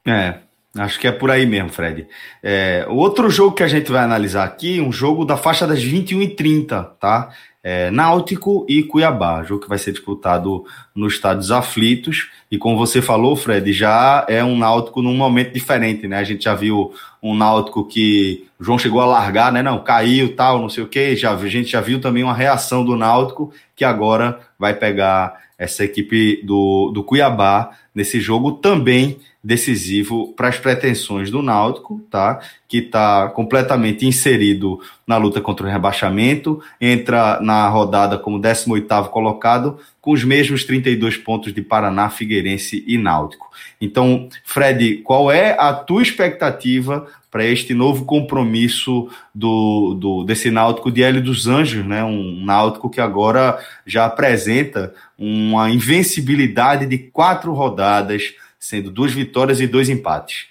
É, 0.06 0.36
acho 0.78 1.00
que 1.00 1.08
é 1.08 1.12
por 1.12 1.32
aí 1.32 1.46
mesmo, 1.46 1.70
Fred. 1.70 2.08
É, 2.44 2.86
o 2.90 2.96
outro 2.96 3.30
jogo 3.30 3.56
que 3.56 3.64
a 3.64 3.68
gente 3.68 3.92
vai 3.92 4.04
analisar 4.04 4.44
aqui, 4.44 4.82
um 4.82 4.92
jogo 4.92 5.24
da 5.26 5.38
faixa 5.38 5.66
das 5.66 5.80
21h30, 5.80 6.98
tá? 7.00 7.34
É, 7.64 7.92
Náutico 7.92 8.66
e 8.68 8.84
Cuiabá, 8.84 9.44
jogo 9.44 9.62
que 9.62 9.70
vai 9.70 9.78
ser 9.78 9.92
disputado 9.92 10.66
nos 10.96 11.14
Estados 11.14 11.52
Aflitos. 11.52 12.30
E 12.52 12.58
como 12.58 12.78
você 12.78 13.02
falou, 13.02 13.34
Fred, 13.34 13.72
já 13.72 14.26
é 14.28 14.44
um 14.44 14.58
Náutico 14.58 15.02
num 15.02 15.16
momento 15.16 15.54
diferente, 15.54 16.06
né? 16.06 16.18
A 16.18 16.24
gente 16.26 16.44
já 16.44 16.54
viu 16.54 16.94
um 17.24 17.34
Náutico 17.34 17.86
que 17.86 18.46
o 18.60 18.64
João 18.66 18.78
chegou 18.78 19.00
a 19.00 19.06
largar, 19.06 19.54
né? 19.54 19.64
Não, 19.64 19.80
caiu, 19.80 20.36
tal, 20.36 20.60
não 20.60 20.68
sei 20.68 20.84
o 20.84 20.88
quê. 20.88 21.16
Já, 21.16 21.34
a 21.34 21.48
gente 21.48 21.72
já 21.72 21.80
viu 21.80 22.02
também 22.02 22.24
uma 22.24 22.34
reação 22.34 22.84
do 22.84 22.98
Náutico 22.98 23.54
que 23.74 23.86
agora 23.86 24.38
vai 24.60 24.74
pegar 24.74 25.40
essa 25.58 25.86
equipe 25.86 26.42
do, 26.44 26.92
do 26.94 27.04
Cuiabá 27.04 27.72
nesse 27.96 28.20
jogo 28.20 28.52
também 28.52 29.20
decisivo 29.44 30.34
para 30.34 30.50
as 30.50 30.58
pretensões 30.58 31.32
do 31.32 31.42
Náutico, 31.42 32.00
tá? 32.12 32.40
Que 32.68 32.78
está 32.78 33.30
completamente 33.30 34.06
inserido 34.06 34.80
na 35.06 35.18
luta 35.18 35.42
contra 35.42 35.66
o 35.66 35.70
rebaixamento, 35.70 36.62
entra 36.80 37.40
na 37.42 37.68
rodada 37.68 38.18
como 38.18 38.40
18º 38.40 39.10
colocado, 39.10 39.80
com 40.02 40.12
os 40.12 40.24
mesmos 40.24 40.64
32 40.64 41.16
pontos 41.18 41.54
de 41.54 41.62
Paraná, 41.62 42.10
Figueirense 42.10 42.84
e 42.88 42.98
Náutico. 42.98 43.52
Então, 43.80 44.28
Fred, 44.44 44.98
qual 45.04 45.32
é 45.32 45.56
a 45.60 45.74
tua 45.74 46.02
expectativa 46.02 47.08
para 47.30 47.46
este 47.46 47.74
novo 47.74 48.04
compromisso 48.04 49.08
do, 49.34 49.94
do 49.94 50.24
desse 50.24 50.52
Náutico 50.52 50.92
de 50.92 51.04
Hélio 51.04 51.22
dos 51.22 51.48
Anjos, 51.48 51.86
né? 51.86 52.04
Um 52.04 52.44
Náutico 52.44 52.90
que 52.90 53.00
agora 53.00 53.58
já 53.86 54.06
apresenta 54.06 54.94
uma 55.18 55.70
invencibilidade 55.70 56.86
de 56.88 56.98
quatro 56.98 57.54
rodadas 57.54 58.34
sendo 58.60 58.92
duas 58.92 59.14
vitórias 59.14 59.62
e 59.62 59.68
dois 59.68 59.88
empates. 59.88 60.48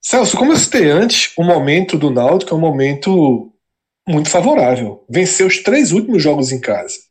Celso, 0.00 0.36
como 0.36 0.52
eu 0.52 0.56
citei 0.56 0.88
antes, 0.90 1.32
o 1.36 1.44
momento 1.44 1.98
do 1.98 2.10
Náutico 2.10 2.54
é 2.54 2.56
um 2.56 2.60
momento 2.60 3.52
muito 4.08 4.30
favorável. 4.30 5.04
Venceu 5.08 5.46
os 5.46 5.62
três 5.62 5.92
últimos 5.92 6.22
jogos 6.22 6.50
em 6.50 6.60
casa. 6.60 7.09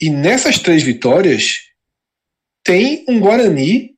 E 0.00 0.10
nessas 0.10 0.58
três 0.58 0.82
vitórias, 0.82 1.70
tem 2.62 3.04
um 3.08 3.20
Guarani 3.20 3.96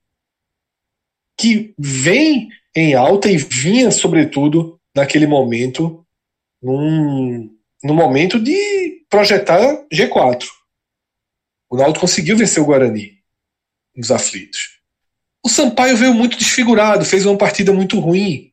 que 1.36 1.74
vem 1.78 2.48
em 2.74 2.94
alta 2.94 3.30
e 3.30 3.36
vinha, 3.36 3.90
sobretudo, 3.90 4.78
naquele 4.94 5.26
momento, 5.26 6.04
num, 6.62 7.50
num 7.82 7.94
momento 7.94 8.38
de 8.38 9.04
projetar 9.08 9.86
G4. 9.92 10.46
O 11.70 11.76
Náutico 11.76 12.00
conseguiu 12.00 12.36
vencer 12.36 12.62
o 12.62 12.66
Guarani 12.66 13.18
nos 13.96 14.10
aflitos. 14.10 14.80
O 15.44 15.48
Sampaio 15.48 15.96
veio 15.96 16.14
muito 16.14 16.36
desfigurado, 16.36 17.04
fez 17.04 17.24
uma 17.24 17.38
partida 17.38 17.72
muito 17.72 17.98
ruim, 17.98 18.52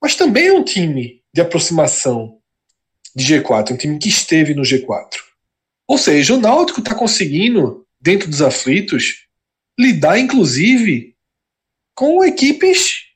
mas 0.00 0.14
também 0.14 0.48
é 0.48 0.52
um 0.52 0.64
time 0.64 1.22
de 1.32 1.40
aproximação 1.40 2.40
de 3.14 3.24
G4, 3.24 3.72
um 3.72 3.76
time 3.76 3.98
que 3.98 4.08
esteve 4.08 4.54
no 4.54 4.62
G4. 4.62 5.27
Ou 5.88 5.96
seja, 5.98 6.34
o 6.34 6.40
Náutico 6.40 6.80
está 6.80 6.94
conseguindo, 6.94 7.86
dentro 8.00 8.28
dos 8.28 8.42
aflitos, 8.42 9.26
lidar 9.78 10.18
inclusive 10.18 11.16
com 11.94 12.22
equipes 12.24 13.06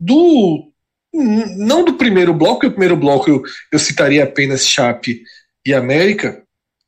do. 0.00 0.68
Não 1.12 1.84
do 1.84 1.94
primeiro 1.98 2.32
bloco, 2.32 2.54
porque 2.54 2.68
o 2.68 2.70
primeiro 2.70 2.96
bloco 2.96 3.28
eu, 3.28 3.42
eu 3.70 3.78
citaria 3.78 4.24
apenas 4.24 4.66
Chape 4.66 5.22
e 5.64 5.74
América, 5.74 6.42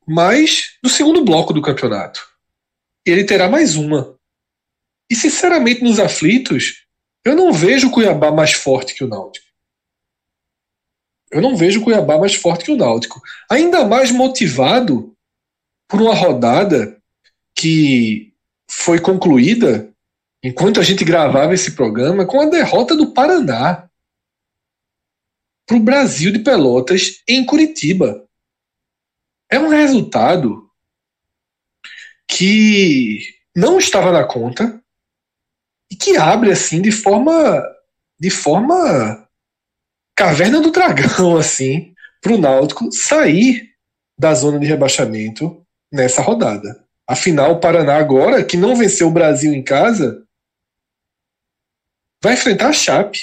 mas 0.08 0.78
do 0.82 0.88
segundo 0.88 1.22
bloco 1.22 1.52
do 1.52 1.60
campeonato 1.60 2.34
ele 3.04 3.24
terá 3.24 3.48
mais 3.48 3.76
uma. 3.76 4.18
E 5.10 5.14
sinceramente, 5.14 5.82
nos 5.82 6.00
aflitos, 6.00 6.86
eu 7.24 7.36
não 7.36 7.52
vejo 7.52 7.88
o 7.88 7.90
Cuiabá 7.90 8.32
mais 8.32 8.52
forte 8.52 8.94
que 8.94 9.04
o 9.04 9.08
Náutico. 9.08 9.46
Eu 11.34 11.42
não 11.42 11.56
vejo 11.56 11.80
o 11.80 11.82
Cuiabá 11.82 12.16
mais 12.16 12.36
forte 12.36 12.64
que 12.64 12.70
o 12.70 12.76
Náutico. 12.76 13.20
Ainda 13.50 13.84
mais 13.84 14.12
motivado 14.12 15.12
por 15.88 16.00
uma 16.00 16.14
rodada 16.14 16.96
que 17.56 18.32
foi 18.70 19.00
concluída 19.00 19.92
enquanto 20.44 20.78
a 20.78 20.84
gente 20.84 21.04
gravava 21.04 21.52
esse 21.52 21.72
programa 21.72 22.24
com 22.24 22.40
a 22.40 22.46
derrota 22.46 22.94
do 22.94 23.10
Paraná 23.10 23.90
para 25.66 25.76
o 25.76 25.80
Brasil 25.80 26.30
de 26.30 26.38
Pelotas 26.38 27.20
em 27.26 27.44
Curitiba. 27.44 28.24
É 29.50 29.58
um 29.58 29.68
resultado 29.68 30.70
que 32.28 33.18
não 33.56 33.76
estava 33.76 34.12
na 34.12 34.22
conta 34.22 34.80
e 35.90 35.96
que 35.96 36.16
abre 36.16 36.52
assim 36.52 36.80
de 36.80 36.92
forma 36.92 37.60
de 38.20 38.30
forma 38.30 39.23
caverna 40.16 40.60
do 40.60 40.70
dragão 40.70 41.36
assim 41.38 41.92
para 42.20 42.32
o 42.32 42.38
Náutico 42.38 42.90
sair 42.90 43.70
da 44.18 44.34
zona 44.34 44.58
de 44.58 44.66
rebaixamento 44.66 45.64
nessa 45.92 46.22
rodada. 46.22 46.82
Afinal, 47.06 47.52
o 47.52 47.60
Paraná 47.60 47.96
agora 47.96 48.42
que 48.42 48.56
não 48.56 48.74
venceu 48.74 49.08
o 49.08 49.12
Brasil 49.12 49.52
em 49.52 49.62
casa 49.62 50.22
vai 52.22 52.34
enfrentar 52.34 52.68
a 52.68 52.72
Chape. 52.72 53.20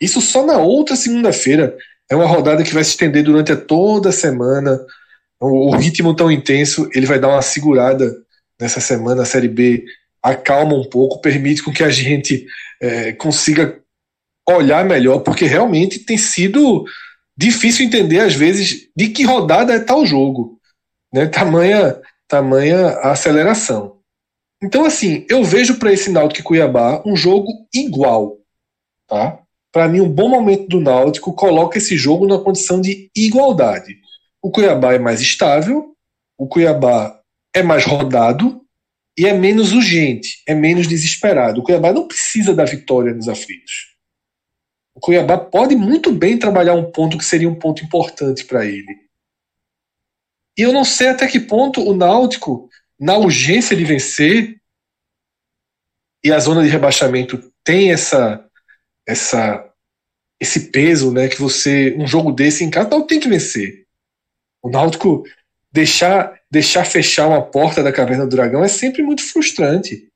Isso 0.00 0.20
só 0.20 0.44
na 0.44 0.58
outra 0.58 0.94
segunda-feira. 0.94 1.76
É 2.10 2.14
uma 2.14 2.26
rodada 2.26 2.62
que 2.62 2.74
vai 2.74 2.84
se 2.84 2.90
estender 2.90 3.22
durante 3.22 3.56
toda 3.56 4.10
a 4.10 4.12
semana 4.12 4.78
o, 5.40 5.74
ritmo 5.76 6.14
tão 6.14 6.30
intenso, 6.30 6.88
ele 6.92 7.06
vai 7.06 7.18
dar 7.18 7.28
uma 7.28 7.42
segurada 7.42 8.12
nessa 8.60 8.80
semana. 8.80 9.22
A 9.22 9.26
Série 9.26 9.48
B 9.48 9.84
acalma 10.22 10.74
um 10.74 10.88
pouco, 10.88 11.20
permite 11.20 11.62
com 11.62 11.72
que 11.72 11.84
a 11.84 11.90
gente 11.90 12.46
é, 12.80 13.12
consiga 13.12 13.80
olhar 14.56 14.84
melhor, 14.84 15.20
porque 15.20 15.44
realmente 15.44 16.00
tem 16.00 16.16
sido 16.16 16.84
difícil 17.36 17.86
entender, 17.86 18.20
às 18.20 18.34
vezes, 18.34 18.88
de 18.96 19.08
que 19.08 19.24
rodada 19.24 19.72
é 19.72 19.78
tal 19.78 20.04
jogo. 20.04 20.58
Né? 21.12 21.26
Tamanha, 21.26 22.00
tamanha 22.26 22.88
aceleração. 22.98 23.98
Então, 24.62 24.84
assim, 24.84 25.24
eu 25.28 25.44
vejo 25.44 25.76
para 25.76 25.92
esse 25.92 26.10
Náutico 26.10 26.40
e 26.40 26.44
Cuiabá 26.44 27.02
um 27.06 27.14
jogo 27.14 27.46
igual. 27.72 28.38
Tá? 29.06 29.38
para 29.72 29.88
mim, 29.88 30.00
um 30.00 30.08
bom 30.08 30.28
momento 30.28 30.66
do 30.66 30.80
Náutico 30.80 31.32
coloca 31.32 31.78
esse 31.78 31.96
jogo 31.96 32.26
na 32.26 32.38
condição 32.38 32.80
de 32.80 33.10
igualdade. 33.14 33.96
O 34.42 34.50
Cuiabá 34.50 34.94
é 34.94 34.98
mais 34.98 35.20
estável, 35.20 35.94
o 36.36 36.46
Cuiabá 36.46 37.16
é 37.54 37.62
mais 37.62 37.84
rodado 37.84 38.60
e 39.16 39.26
é 39.26 39.32
menos 39.32 39.72
urgente, 39.72 40.42
é 40.46 40.54
menos 40.54 40.86
desesperado. 40.86 41.60
O 41.60 41.62
Cuiabá 41.62 41.92
não 41.92 42.08
precisa 42.08 42.54
da 42.54 42.64
vitória 42.64 43.12
nos 43.12 43.28
aflitos. 43.28 43.96
O 44.98 45.00
Cuiabá 45.00 45.38
pode 45.38 45.76
muito 45.76 46.10
bem 46.10 46.36
trabalhar 46.36 46.74
um 46.74 46.90
ponto 46.90 47.16
que 47.16 47.24
seria 47.24 47.48
um 47.48 47.54
ponto 47.54 47.84
importante 47.84 48.44
para 48.44 48.66
ele. 48.66 49.08
E 50.58 50.62
eu 50.62 50.72
não 50.72 50.84
sei 50.84 51.06
até 51.06 51.28
que 51.28 51.38
ponto 51.38 51.80
o 51.80 51.94
Náutico, 51.94 52.68
na 52.98 53.16
urgência 53.16 53.76
de 53.76 53.84
vencer, 53.84 54.60
e 56.24 56.32
a 56.32 56.40
zona 56.40 56.64
de 56.64 56.68
rebaixamento 56.68 57.38
tem 57.62 57.92
essa 57.92 58.44
essa 59.06 59.72
esse 60.40 60.68
peso, 60.72 61.12
né, 61.12 61.28
que 61.28 61.40
você 61.40 61.96
um 61.96 62.06
jogo 62.06 62.32
desse 62.32 62.64
em 62.64 62.70
casa 62.70 62.90
não 62.90 63.06
tem 63.06 63.20
que 63.20 63.28
vencer. 63.28 63.86
O 64.60 64.68
Náutico 64.68 65.22
deixar 65.70 66.40
deixar 66.50 66.84
fechar 66.84 67.28
uma 67.28 67.48
porta 67.48 67.84
da 67.84 67.92
caverna 67.92 68.26
do 68.26 68.34
dragão 68.34 68.64
é 68.64 68.68
sempre 68.68 69.04
muito 69.04 69.22
frustrante. 69.22 70.10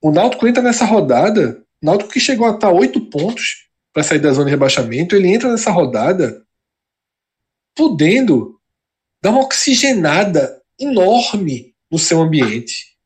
O 0.00 0.10
Náutico 0.10 0.48
entra 0.48 0.62
nessa 0.62 0.86
rodada, 0.86 1.62
o 1.82 1.86
Náutico 1.86 2.12
que 2.12 2.18
chegou 2.20 2.46
a 2.46 2.54
estar 2.54 2.72
oito 2.72 3.10
pontos 3.10 3.64
para 3.94 4.02
sair 4.02 4.18
da 4.18 4.32
zona 4.32 4.46
de 4.46 4.50
rebaixamento, 4.50 5.14
ele 5.14 5.28
entra 5.28 5.50
nessa 5.50 5.70
rodada 5.70 6.44
podendo 7.76 8.60
dar 9.22 9.30
uma 9.30 9.44
oxigenada 9.44 10.60
enorme 10.78 11.74
no 11.90 11.98
seu 11.98 12.20
ambiente. 12.20 12.98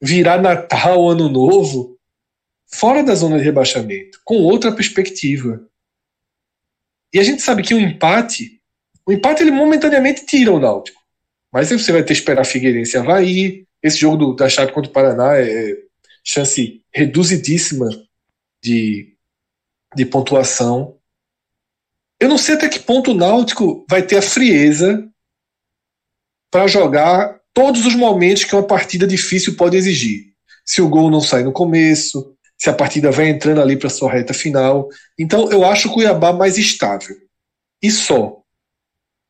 Virar 0.00 0.40
Natal, 0.40 1.10
Ano 1.10 1.28
Novo, 1.28 1.98
fora 2.72 3.02
da 3.02 3.14
zona 3.14 3.38
de 3.38 3.44
rebaixamento, 3.44 4.20
com 4.24 4.36
outra 4.36 4.72
perspectiva. 4.72 5.68
E 7.12 7.18
a 7.18 7.24
gente 7.24 7.42
sabe 7.42 7.64
que 7.64 7.74
o 7.74 7.80
empate, 7.80 8.62
o 9.04 9.12
empate 9.12 9.42
ele 9.42 9.50
momentaneamente 9.50 10.24
tira 10.24 10.52
o 10.52 10.60
Náutico. 10.60 11.00
Mas 11.52 11.72
aí 11.72 11.78
você 11.78 11.90
vai 11.90 12.02
ter 12.02 12.14
que 12.14 12.20
esperar 12.20 12.44
Figueirense 12.46 12.96
e 12.96 13.00
Havaí. 13.00 13.66
Esse 13.82 13.98
jogo 13.98 14.16
do, 14.16 14.34
da 14.34 14.48
chave 14.48 14.70
contra 14.70 14.88
o 14.88 14.94
Paraná 14.94 15.36
é, 15.36 15.72
é 15.72 15.76
chance 16.22 16.80
reduzidíssima 16.92 17.88
de, 18.62 19.16
de 19.94 20.04
pontuação. 20.04 20.96
Eu 22.20 22.28
não 22.28 22.38
sei 22.38 22.54
até 22.54 22.68
que 22.68 22.80
ponto 22.80 23.12
o 23.12 23.14
Náutico 23.14 23.84
vai 23.88 24.02
ter 24.02 24.16
a 24.16 24.22
frieza 24.22 25.08
para 26.50 26.66
jogar 26.66 27.40
todos 27.54 27.86
os 27.86 27.94
momentos 27.94 28.44
que 28.44 28.54
uma 28.54 28.66
partida 28.66 29.06
difícil 29.06 29.56
pode 29.56 29.76
exigir. 29.76 30.32
Se 30.64 30.82
o 30.82 30.88
gol 30.88 31.10
não 31.10 31.20
sai 31.20 31.42
no 31.42 31.52
começo, 31.52 32.36
se 32.58 32.68
a 32.68 32.74
partida 32.74 33.10
vai 33.10 33.28
entrando 33.28 33.60
ali 33.60 33.76
para 33.76 33.88
sua 33.88 34.12
reta 34.12 34.34
final. 34.34 34.88
Então 35.18 35.50
eu 35.50 35.64
acho 35.64 35.88
o 35.88 35.92
Cuiabá 35.92 36.32
mais 36.32 36.58
estável. 36.58 37.16
E 37.82 37.90
só. 37.90 38.42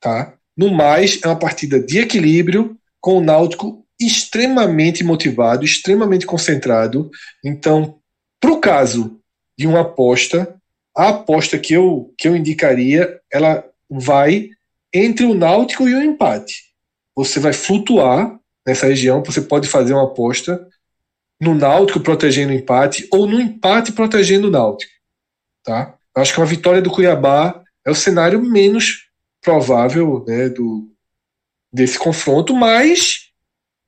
Tá? 0.01 0.35
No 0.57 0.73
mais, 0.73 1.21
é 1.23 1.29
uma 1.29 1.39
partida 1.39 1.79
de 1.79 1.99
equilíbrio, 1.99 2.77
com 3.01 3.19
o 3.19 3.23
Náutico 3.23 3.87
extremamente 4.01 5.05
motivado, 5.05 5.65
extremamente 5.65 6.27
concentrado. 6.27 7.11
Então, 7.45 8.01
para 8.41 8.51
o 8.51 8.61
caso 8.61 9.20
de 9.61 9.67
uma 9.67 9.81
aposta, 9.81 10.57
a 10.97 11.11
aposta 11.11 11.59
que 11.59 11.75
eu, 11.75 12.15
que 12.17 12.27
eu 12.27 12.35
indicaria, 12.35 13.21
ela 13.31 13.63
vai 13.91 14.49
entre 14.91 15.27
o 15.27 15.35
Náutico 15.35 15.87
e 15.87 15.95
o 15.95 16.03
empate. 16.03 16.55
Você 17.15 17.39
vai 17.39 17.53
flutuar 17.53 18.41
nessa 18.67 18.87
região, 18.87 19.23
você 19.23 19.43
pode 19.43 19.69
fazer 19.69 19.93
uma 19.93 20.05
aposta 20.05 20.67
no 21.39 21.55
Náutico 21.55 22.01
protegendo 22.01 22.55
o 22.55 22.57
empate 22.57 23.07
ou 23.13 23.27
no 23.27 23.39
empate 23.39 23.93
protegendo 23.93 24.49
o 24.49 24.51
Náutico. 24.51 24.91
Tá? 25.63 25.95
Eu 26.17 26.23
acho 26.23 26.33
que 26.33 26.41
uma 26.41 26.47
vitória 26.47 26.81
do 26.81 26.91
Cuiabá 26.91 27.63
é 27.85 27.91
o 27.91 27.95
cenário 27.95 28.41
menos 28.41 29.11
provável 29.43 30.25
né, 30.27 30.49
do, 30.49 30.91
desse 31.71 31.99
confronto, 31.99 32.57
mas 32.57 33.31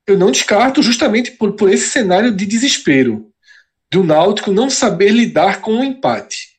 eu 0.06 0.18
não 0.18 0.30
descarto 0.30 0.82
justamente 0.82 1.30
por, 1.30 1.54
por 1.54 1.72
esse 1.72 1.88
cenário 1.88 2.30
de 2.30 2.44
desespero 2.44 3.31
do 3.92 4.02
Náutico 4.02 4.50
não 4.50 4.70
saber 4.70 5.10
lidar 5.10 5.60
com 5.60 5.72
o 5.72 5.84
empate. 5.84 6.58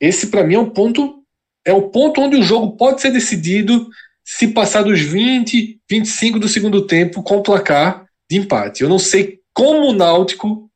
Esse 0.00 0.28
para 0.28 0.42
mim 0.42 0.54
é 0.54 0.58
o 0.58 0.70
ponto 0.70 1.22
é 1.64 1.72
o 1.72 1.90
ponto 1.90 2.22
onde 2.22 2.36
o 2.36 2.42
jogo 2.42 2.76
pode 2.76 3.02
ser 3.02 3.12
decidido 3.12 3.88
se 4.24 4.48
passar 4.48 4.82
dos 4.82 5.00
20, 5.00 5.78
25 5.88 6.38
do 6.40 6.48
segundo 6.48 6.86
tempo 6.86 7.22
com 7.22 7.36
o 7.36 7.42
placar 7.42 8.06
de 8.28 8.38
empate. 8.38 8.82
Eu 8.82 8.88
não 8.88 8.98
sei 8.98 9.40
como 9.52 9.90
o 9.90 9.92
Náutico 9.92 10.68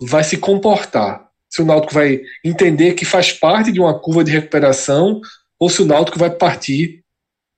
vai 0.00 0.24
se 0.24 0.38
comportar. 0.38 1.28
Se 1.48 1.62
o 1.62 1.64
Náutico 1.64 1.94
vai 1.94 2.20
entender 2.42 2.94
que 2.94 3.04
faz 3.04 3.30
parte 3.30 3.70
de 3.70 3.78
uma 3.78 3.96
curva 3.96 4.24
de 4.24 4.32
recuperação 4.32 5.20
ou 5.60 5.68
se 5.68 5.82
o 5.82 5.86
Náutico 5.86 6.18
vai 6.18 6.30
partir 6.30 7.04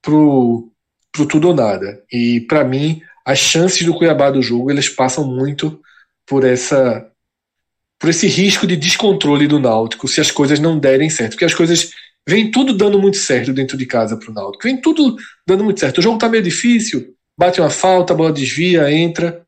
pro, 0.02 0.70
pro 1.12 1.26
tudo 1.26 1.48
ou 1.48 1.54
nada. 1.54 2.04
E 2.12 2.40
para 2.42 2.62
mim, 2.62 3.00
as 3.24 3.38
chances 3.38 3.86
do 3.86 3.94
Cuiabá 3.96 4.30
do 4.30 4.42
jogo, 4.42 4.70
eles 4.70 4.88
passam 4.88 5.24
muito 5.26 5.80
por 6.26 6.44
essa 6.44 7.10
por 7.98 8.10
esse 8.10 8.26
risco 8.26 8.66
de 8.66 8.76
descontrole 8.76 9.46
do 9.46 9.58
Náutico 9.58 10.06
se 10.06 10.20
as 10.20 10.30
coisas 10.30 10.60
não 10.60 10.78
derem 10.78 11.08
certo, 11.08 11.32
porque 11.32 11.46
as 11.46 11.54
coisas 11.54 11.92
vem 12.28 12.50
tudo 12.50 12.76
dando 12.76 12.98
muito 12.98 13.16
certo 13.16 13.52
dentro 13.52 13.76
de 13.76 13.86
casa 13.86 14.16
pro 14.16 14.32
Náutico. 14.32 14.64
Vem 14.64 14.80
tudo 14.80 15.16
dando 15.46 15.64
muito 15.64 15.80
certo. 15.80 15.98
O 15.98 16.02
jogo 16.02 16.18
tá 16.18 16.28
meio 16.28 16.42
difícil, 16.42 17.14
bate 17.38 17.60
uma 17.60 17.70
falta, 17.70 18.12
a 18.12 18.16
bola 18.16 18.32
desvia, 18.32 18.92
entra. 18.92 19.46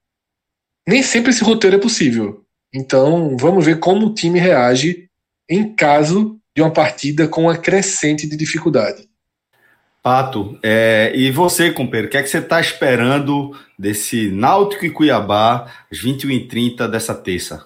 Nem 0.87 1.03
sempre 1.03 1.31
esse 1.31 1.45
roteiro 1.45 1.77
é 1.77 1.81
possível. 1.81 2.45
Então, 2.73 3.37
vamos 3.38 3.64
ver 3.64 3.79
como 3.79 4.07
o 4.07 4.14
time 4.14 4.38
reage 4.38 5.09
em 5.49 5.75
caso 5.75 6.38
de 6.55 6.62
uma 6.62 6.73
partida 6.73 7.27
com 7.27 7.43
uma 7.43 7.57
crescente 7.57 8.27
de 8.27 8.37
dificuldade. 8.37 9.08
Pato, 10.09 10.59
é, 10.62 11.12
e 11.14 11.31
você, 11.31 11.71
companheiro, 11.71 12.09
o 12.09 12.11
que 12.11 12.16
é 12.16 12.23
que 12.23 12.31
você 12.31 12.38
está 12.38 12.59
esperando 12.59 13.55
desse 13.79 14.31
Náutico 14.31 14.87
e 14.87 14.90
Cuiabá, 14.90 15.71
às 15.92 15.99
21h30 15.99 16.88
dessa 16.88 17.14
terça? 17.14 17.62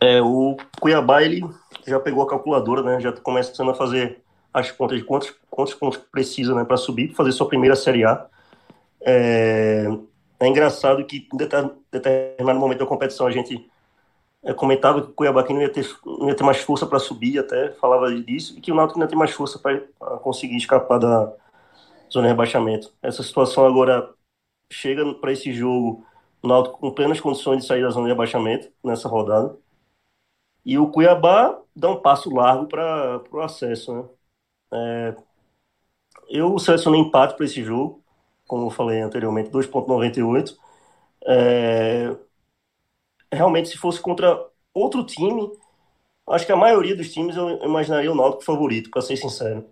É, 0.00 0.22
o 0.22 0.56
Cuiabá, 0.80 1.22
ele 1.22 1.44
já 1.86 2.00
pegou 2.00 2.22
a 2.22 2.26
calculadora, 2.30 2.82
né? 2.82 2.98
Já 2.98 3.12
começando 3.12 3.70
a 3.70 3.74
fazer 3.74 4.22
as 4.54 4.70
contas 4.70 4.96
de 4.96 5.04
quantos, 5.04 5.34
quantos 5.50 5.74
pontos 5.74 6.00
precisa 6.10 6.54
né, 6.54 6.64
para 6.64 6.78
subir, 6.78 7.08
para 7.08 7.16
fazer 7.16 7.32
sua 7.32 7.46
primeira 7.46 7.76
Série 7.76 8.06
A. 8.06 8.24
É, 9.02 9.84
é 10.40 10.48
engraçado 10.48 11.04
que 11.04 11.28
em 11.30 11.36
determinado 11.92 12.58
momento 12.58 12.78
da 12.78 12.86
competição 12.86 13.26
a 13.26 13.30
gente 13.30 13.68
comentava 14.52 15.00
que 15.00 15.10
o 15.10 15.14
Cuiabá 15.14 15.44
não 15.48 15.62
ia 15.62 15.72
ter, 15.72 15.88
não 16.04 16.28
ia 16.28 16.34
ter 16.36 16.44
mais 16.44 16.58
força 16.58 16.86
para 16.86 16.98
subir, 16.98 17.38
até 17.38 17.70
falava 17.72 18.12
disso, 18.14 18.58
e 18.58 18.60
que 18.60 18.70
o 18.70 18.74
Náutico 18.74 18.98
não 18.98 19.06
ia 19.06 19.08
ter 19.08 19.16
mais 19.16 19.30
força 19.30 19.58
para 19.58 19.80
conseguir 20.18 20.56
escapar 20.56 20.98
da 20.98 21.32
zona 22.12 22.26
de 22.26 22.32
rebaixamento. 22.32 22.92
Essa 23.02 23.22
situação 23.22 23.64
agora 23.66 24.12
chega 24.70 25.14
para 25.14 25.32
esse 25.32 25.52
jogo, 25.52 26.04
o 26.42 26.48
Náutico 26.48 26.78
com 26.78 26.90
plenas 26.92 27.20
condições 27.20 27.62
de 27.62 27.66
sair 27.66 27.82
da 27.82 27.90
zona 27.90 28.06
de 28.06 28.12
rebaixamento 28.12 28.70
nessa 28.82 29.08
rodada. 29.08 29.56
E 30.64 30.78
o 30.78 30.90
Cuiabá 30.90 31.58
dá 31.74 31.90
um 31.90 32.00
passo 32.00 32.34
largo 32.34 32.66
para 32.66 33.22
o 33.32 33.40
acesso. 33.40 33.94
Né? 33.94 34.04
É, 34.74 35.16
eu 36.28 36.58
selecionei 36.58 37.00
empate 37.00 37.36
para 37.36 37.44
esse 37.46 37.62
jogo 37.62 38.04
como 38.46 38.66
eu 38.66 38.70
falei 38.70 39.00
anteriormente, 39.00 39.50
2,98. 39.50 40.56
É... 41.26 42.16
Realmente, 43.34 43.68
se 43.68 43.76
fosse 43.76 44.00
contra 44.00 44.46
outro 44.72 45.04
time, 45.04 45.50
acho 46.28 46.46
que 46.46 46.52
a 46.52 46.56
maioria 46.56 46.96
dos 46.96 47.12
times 47.12 47.36
eu 47.36 47.62
imaginaria 47.64 48.10
o 48.10 48.14
Náutico 48.14 48.44
favorito, 48.44 48.90
para 48.90 49.02
ser 49.02 49.16
sincero. 49.16 49.66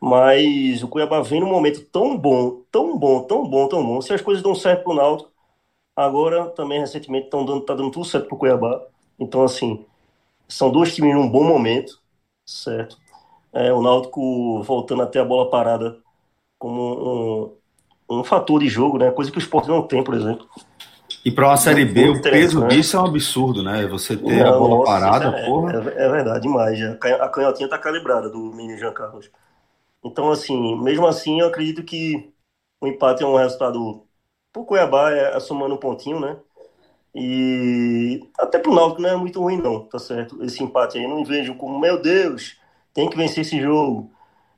Mas 0.00 0.82
o 0.82 0.88
Cuiabá 0.88 1.20
vem 1.20 1.40
num 1.40 1.48
momento 1.48 1.84
tão 1.86 2.16
bom, 2.16 2.62
tão 2.70 2.96
bom, 2.98 3.22
tão 3.24 3.48
bom, 3.48 3.68
tão 3.68 3.84
bom. 3.84 4.00
Se 4.00 4.12
as 4.12 4.20
coisas 4.20 4.42
dão 4.42 4.54
certo 4.54 4.84
pro 4.84 4.94
Náutico, 4.94 5.30
agora 5.96 6.50
também 6.50 6.80
recentemente 6.80 7.24
estão 7.26 7.44
dando, 7.44 7.62
tá 7.62 7.74
dando 7.74 7.90
tudo 7.90 8.04
certo 8.04 8.28
pro 8.28 8.36
Cuiabá. 8.36 8.80
Então, 9.18 9.42
assim, 9.42 9.84
são 10.48 10.70
dois 10.70 10.94
times 10.94 11.14
num 11.14 11.28
bom 11.28 11.44
momento, 11.44 12.00
certo? 12.46 12.96
É, 13.52 13.72
o 13.72 13.82
Náutico 13.82 14.62
voltando 14.62 15.02
até 15.02 15.18
a 15.18 15.24
bola 15.24 15.50
parada 15.50 15.98
como 16.58 17.56
um, 18.08 18.18
um 18.20 18.24
fator 18.24 18.60
de 18.60 18.68
jogo, 18.68 18.98
né? 18.98 19.10
Coisa 19.10 19.30
que 19.30 19.38
o 19.38 19.40
esporte 19.40 19.68
não 19.68 19.82
tem, 19.82 20.02
por 20.04 20.14
exemplo. 20.14 20.48
E 21.24 21.30
para 21.30 21.48
uma 21.48 21.56
Série 21.56 21.84
B, 21.84 22.08
o 22.08 22.22
peso 22.22 22.60
né? 22.60 22.68
disso 22.68 22.96
é 22.96 23.00
um 23.00 23.06
absurdo, 23.06 23.62
né? 23.62 23.86
Você 23.86 24.16
ter 24.16 24.44
não, 24.44 24.54
a 24.54 24.58
bola 24.58 24.76
nossa, 24.76 24.84
parada, 24.86 25.36
é, 25.36 25.46
porra. 25.46 25.72
É, 25.72 26.04
é, 26.04 26.08
verdade, 26.08 26.40
demais. 26.42 26.80
A 26.82 27.28
canhotinha 27.28 27.68
tá 27.68 27.78
calibrada 27.78 28.30
do 28.30 28.52
menino 28.54 28.78
Jean 28.78 28.92
Carlos. 28.92 29.30
Então, 30.04 30.30
assim, 30.30 30.80
mesmo 30.80 31.06
assim, 31.06 31.40
eu 31.40 31.48
acredito 31.48 31.82
que 31.82 32.32
o 32.80 32.86
empate 32.86 33.22
é 33.22 33.26
um 33.26 33.36
resultado 33.36 34.04
pro 34.52 34.64
Cuiabá, 34.64 35.12
é, 35.12 35.36
é 35.36 35.40
somando 35.40 35.74
um 35.74 35.78
pontinho, 35.78 36.20
né? 36.20 36.36
E 37.14 38.20
até 38.38 38.58
pro 38.58 38.74
Náutico 38.74 39.02
não 39.02 39.10
é 39.10 39.16
muito 39.16 39.40
ruim, 39.40 39.60
não, 39.60 39.80
tá 39.80 39.98
certo? 39.98 40.42
Esse 40.44 40.62
empate 40.62 40.98
aí, 40.98 41.06
não 41.06 41.24
vejo 41.24 41.54
como, 41.56 41.78
meu 41.78 42.00
Deus, 42.00 42.56
tem 42.94 43.10
que 43.10 43.16
vencer 43.16 43.40
esse 43.40 43.60
jogo. 43.60 44.10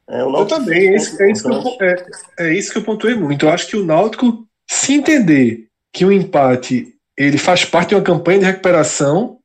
É, 0.06 0.20
eu 0.20 0.46
também, 0.46 0.88
é 0.88 0.96
isso, 0.96 1.22
é, 1.22 1.30
isso 1.30 1.48
que 1.48 1.54
eu, 1.54 1.88
é, 1.88 2.06
é 2.38 2.54
isso 2.54 2.72
que 2.72 2.78
eu 2.78 2.84
pontuei 2.84 3.14
muito. 3.14 3.46
Eu 3.46 3.50
acho 3.50 3.68
que 3.68 3.76
o 3.76 3.84
Náutico, 3.84 4.46
se 4.68 4.94
entender 4.94 5.69
que 5.92 6.04
o 6.04 6.12
empate 6.12 6.94
ele 7.16 7.36
faz 7.36 7.66
parte 7.66 7.90
de 7.90 7.96
uma 7.96 8.02
campanha 8.02 8.38
de 8.38 8.46
recuperação, 8.46 9.38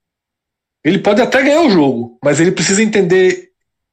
Ele 0.81 0.99
pode 0.99 1.21
até 1.21 1.41
ganhar 1.41 1.61
o 1.61 1.69
jogo, 1.69 2.17
mas 2.23 2.39
ele 2.39 2.51
precisa 2.51 2.81
entender 2.81 3.51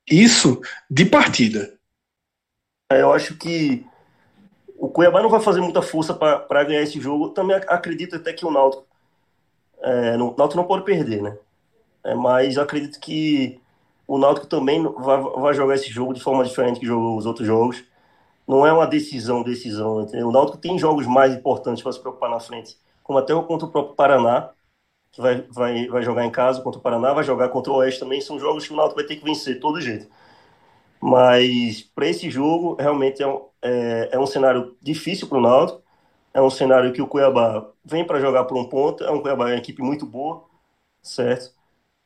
isso 0.08 0.60
de 0.88 1.04
partida. 1.04 1.72
É, 2.92 3.00
eu 3.00 3.12
acho 3.12 3.36
que 3.36 3.84
o 4.76 4.88
Cuiabá 4.88 5.22
não 5.22 5.30
vai 5.30 5.40
fazer 5.40 5.60
muita 5.60 5.82
força 5.82 6.14
para 6.14 6.64
ganhar 6.64 6.82
esse 6.82 7.00
jogo. 7.00 7.30
Também 7.30 7.56
acredito 7.66 8.16
até 8.16 8.32
que 8.32 8.44
o 8.44 8.50
Náutico, 8.50 8.86
é, 9.82 10.16
o 10.16 10.34
Náutico 10.36 10.56
não 10.56 10.66
pode 10.66 10.84
perder, 10.84 11.22
né? 11.22 11.36
É, 12.04 12.14
mas 12.14 12.58
acredito 12.58 13.00
que 13.00 13.60
o 14.06 14.18
Náutico 14.18 14.46
também 14.46 14.82
vai, 14.82 15.20
vai 15.20 15.54
jogar 15.54 15.74
esse 15.74 15.90
jogo 15.90 16.12
de 16.12 16.22
forma 16.22 16.44
diferente 16.44 16.78
que 16.78 16.86
jogou 16.86 17.16
os 17.16 17.26
outros 17.26 17.46
jogos. 17.46 17.82
Não 18.46 18.66
é 18.66 18.72
uma 18.72 18.86
decisão, 18.86 19.42
decisão. 19.42 20.02
Entendeu? 20.02 20.28
O 20.28 20.32
Náutico 20.32 20.58
tem 20.58 20.78
jogos 20.78 21.06
mais 21.06 21.34
importantes 21.34 21.82
para 21.82 21.92
se 21.92 22.00
preocupar 22.00 22.30
na 22.30 22.40
frente, 22.40 22.76
como 23.02 23.18
até 23.18 23.34
o 23.34 23.42
contra 23.44 23.66
o 23.66 23.70
próprio 23.70 23.96
Paraná, 23.96 24.50
que 25.12 25.20
vai, 25.20 25.42
vai, 25.50 25.86
vai 25.88 26.02
jogar 26.02 26.24
em 26.24 26.30
casa 26.30 26.62
contra 26.62 26.80
o 26.80 26.82
Paraná, 26.82 27.12
vai 27.12 27.24
jogar 27.24 27.48
contra 27.50 27.72
o 27.72 27.76
Oeste 27.76 28.00
também. 28.00 28.20
São 28.20 28.38
jogos 28.38 28.66
que 28.66 28.72
o 28.72 28.76
Náutico 28.76 28.96
vai 29.00 29.06
ter 29.06 29.16
que 29.16 29.24
vencer, 29.24 29.60
todo 29.60 29.80
jeito. 29.80 30.08
Mas 31.00 31.82
para 31.82 32.08
esse 32.08 32.30
jogo, 32.30 32.76
realmente 32.80 33.22
é 33.22 33.26
um, 33.26 33.48
é, 33.60 34.10
é 34.12 34.18
um 34.18 34.26
cenário 34.26 34.76
difícil 34.80 35.28
para 35.28 35.38
o 35.38 35.40
Náutico. 35.40 35.82
É 36.34 36.40
um 36.40 36.50
cenário 36.50 36.92
que 36.92 37.02
o 37.02 37.06
Cuiabá 37.08 37.70
vem 37.84 38.06
para 38.06 38.20
jogar 38.20 38.44
por 38.44 38.56
um 38.56 38.68
ponto. 38.68 39.04
É 39.04 39.10
um 39.10 39.20
Cuiabá 39.20 39.50
é 39.50 39.54
uma 39.54 39.58
equipe 39.58 39.82
muito 39.82 40.06
boa, 40.06 40.44
certo? 41.02 41.52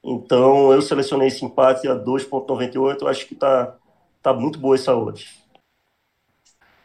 Então 0.04 0.72
eu 0.72 0.82
selecionei 0.82 1.28
esse 1.28 1.44
empate 1.44 1.88
a 1.88 1.94
2,98. 1.96 3.06
Acho 3.08 3.26
que 3.26 3.34
está 3.34 3.76
tá 4.22 4.32
muito 4.34 4.58
boa 4.58 4.76
essa 4.76 4.96
odd. 4.96 5.26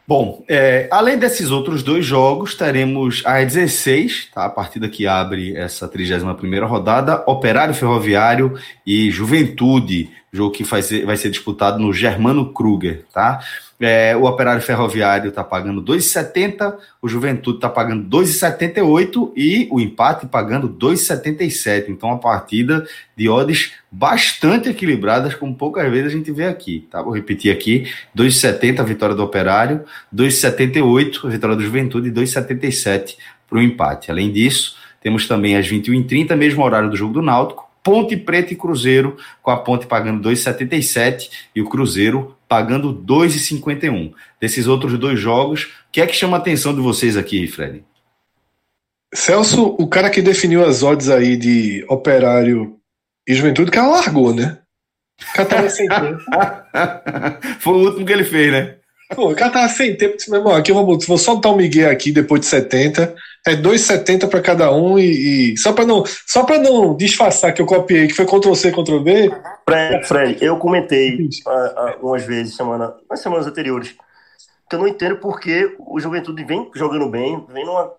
Bom, 0.06 0.44
é, 0.48 0.88
além 0.90 1.16
desses 1.16 1.50
outros 1.50 1.82
dois 1.82 2.04
jogos, 2.04 2.56
teremos 2.56 3.22
a 3.24 3.42
16, 3.42 4.30
tá? 4.34 4.44
a 4.44 4.50
partida 4.50 4.88
que 4.88 5.06
abre 5.06 5.56
essa 5.56 5.88
31ª 5.88 6.66
rodada, 6.66 7.22
Operário 7.26 7.72
Ferroviário 7.72 8.58
e 8.84 9.10
Juventude, 9.12 10.10
jogo 10.32 10.54
que 10.54 10.64
vai 10.64 10.82
ser, 10.82 11.04
vai 11.04 11.16
ser 11.16 11.28
disputado 11.28 11.78
no 11.78 11.92
Germano 11.92 12.52
Kruger, 12.52 13.04
tá? 13.12 13.40
É, 13.78 14.16
o 14.16 14.24
Operário 14.24 14.62
Ferroviário 14.62 15.28
está 15.28 15.42
pagando 15.42 15.82
2,70, 15.82 16.76
o 17.02 17.08
Juventude 17.08 17.58
está 17.58 17.68
pagando 17.68 18.08
2,78 18.08 19.32
e 19.36 19.68
o 19.70 19.80
empate 19.80 20.26
pagando 20.26 20.68
2,77. 20.68 21.88
Então, 21.88 22.08
uma 22.08 22.18
partida 22.18 22.86
de 23.16 23.28
odds 23.28 23.72
bastante 23.90 24.68
equilibradas, 24.68 25.34
como 25.34 25.54
poucas 25.54 25.90
vezes 25.90 26.12
a 26.12 26.16
gente 26.16 26.30
vê 26.30 26.46
aqui. 26.46 26.86
Tá? 26.90 27.02
Vou 27.02 27.12
repetir 27.12 27.52
aqui: 27.52 27.90
2,70 28.16 28.80
a 28.80 28.84
vitória 28.84 29.16
do 29.16 29.24
Operário, 29.24 29.84
2,78 30.14 31.26
a 31.26 31.28
vitória 31.28 31.56
do 31.56 31.62
Juventude 31.62 32.08
e 32.08 32.12
2,77 32.12 33.16
para 33.48 33.58
o 33.58 33.62
empate. 33.62 34.10
Além 34.10 34.30
disso, 34.30 34.76
temos 35.02 35.26
também 35.26 35.56
às 35.56 35.68
21h30, 35.68 36.36
mesmo 36.36 36.62
horário 36.62 36.88
do 36.88 36.96
jogo 36.96 37.14
do 37.14 37.22
Náutico, 37.22 37.71
Ponte 37.82 38.16
Preta 38.16 38.52
e 38.52 38.56
Cruzeiro, 38.56 39.16
com 39.42 39.50
a 39.50 39.56
Ponte 39.56 39.86
pagando 39.86 40.28
2,77 40.28 41.30
e 41.54 41.60
o 41.60 41.68
Cruzeiro 41.68 42.36
pagando 42.48 42.94
2,51. 42.94 44.12
Desses 44.40 44.66
outros 44.66 44.98
dois 44.98 45.18
jogos, 45.18 45.64
o 45.64 45.92
que 45.92 46.00
é 46.00 46.06
que 46.06 46.14
chama 46.14 46.36
a 46.36 46.40
atenção 46.40 46.74
de 46.74 46.80
vocês 46.80 47.16
aqui, 47.16 47.46
Fred? 47.46 47.84
Celso, 49.14 49.76
o 49.78 49.86
cara 49.86 50.08
que 50.08 50.22
definiu 50.22 50.64
as 50.64 50.82
odds 50.82 51.08
aí 51.10 51.36
de 51.36 51.84
Operário 51.88 52.78
e 53.26 53.34
Juventude, 53.34 53.70
o 53.70 53.72
cara 53.72 53.88
largou, 53.88 54.34
né? 54.34 54.58
Sem 55.70 55.86
tempo. 55.88 56.20
Foi 57.60 57.74
o 57.74 57.84
último 57.86 58.06
que 58.06 58.12
ele 58.12 58.24
fez, 58.24 58.52
né? 58.52 58.76
Pô, 59.14 59.30
o 59.30 59.36
cara 59.36 59.52
tava 59.52 59.68
sem 59.68 59.96
tempo. 59.96 60.16
Disse, 60.16 60.30
meu 60.30 60.40
irmão, 60.40 60.54
aqui 60.54 60.70
eu 60.70 60.74
vou, 60.74 60.98
vou 60.98 61.18
soltar 61.18 61.52
o 61.52 61.56
Miguel 61.56 61.90
aqui 61.90 62.12
depois 62.12 62.40
de 62.40 62.46
70 62.46 63.14
é 63.44 63.56
2,70 63.56 64.28
para 64.28 64.40
cada 64.40 64.72
um 64.72 64.98
e, 64.98 65.52
e, 65.52 65.58
só 65.58 65.72
para 65.72 65.84
não 65.84 66.04
só 66.26 66.44
para 66.44 66.58
não 66.58 66.96
disfarçar 66.96 67.52
que 67.52 67.60
eu 67.60 67.66
copiei 67.66 68.06
que 68.06 68.14
foi 68.14 68.24
Ctrl 68.24 68.54
C 68.54 68.70
Ctrl 68.70 69.02
V. 69.02 69.30
Fred, 69.64 70.06
Fred 70.06 70.44
eu 70.44 70.56
comentei 70.58 71.16
uh, 71.16 71.50
uh, 71.50 72.06
umas 72.06 72.24
vezes 72.24 72.54
semana 72.54 72.94
nas 73.10 73.20
semanas 73.20 73.46
anteriores 73.46 73.96
que 74.70 74.76
eu 74.76 74.78
não 74.78 74.86
entendo 74.86 75.16
porque 75.16 75.74
o 75.78 75.98
Juventude 75.98 76.44
vem 76.44 76.70
jogando 76.74 77.08
bem, 77.08 77.44
vem 77.48 77.66
numa 77.66 77.92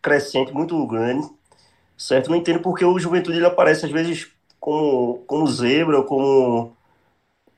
crescente 0.00 0.54
muito 0.54 0.86
grande, 0.86 1.26
certo? 1.98 2.30
Não 2.30 2.36
entendo 2.36 2.60
porque 2.60 2.84
o 2.84 2.98
Juventude 2.98 3.36
ele 3.36 3.46
aparece 3.46 3.84
às 3.84 3.90
vezes 3.90 4.28
como 4.60 5.24
como 5.26 5.46
zebra 5.48 5.98
ou 5.98 6.04
como 6.04 6.76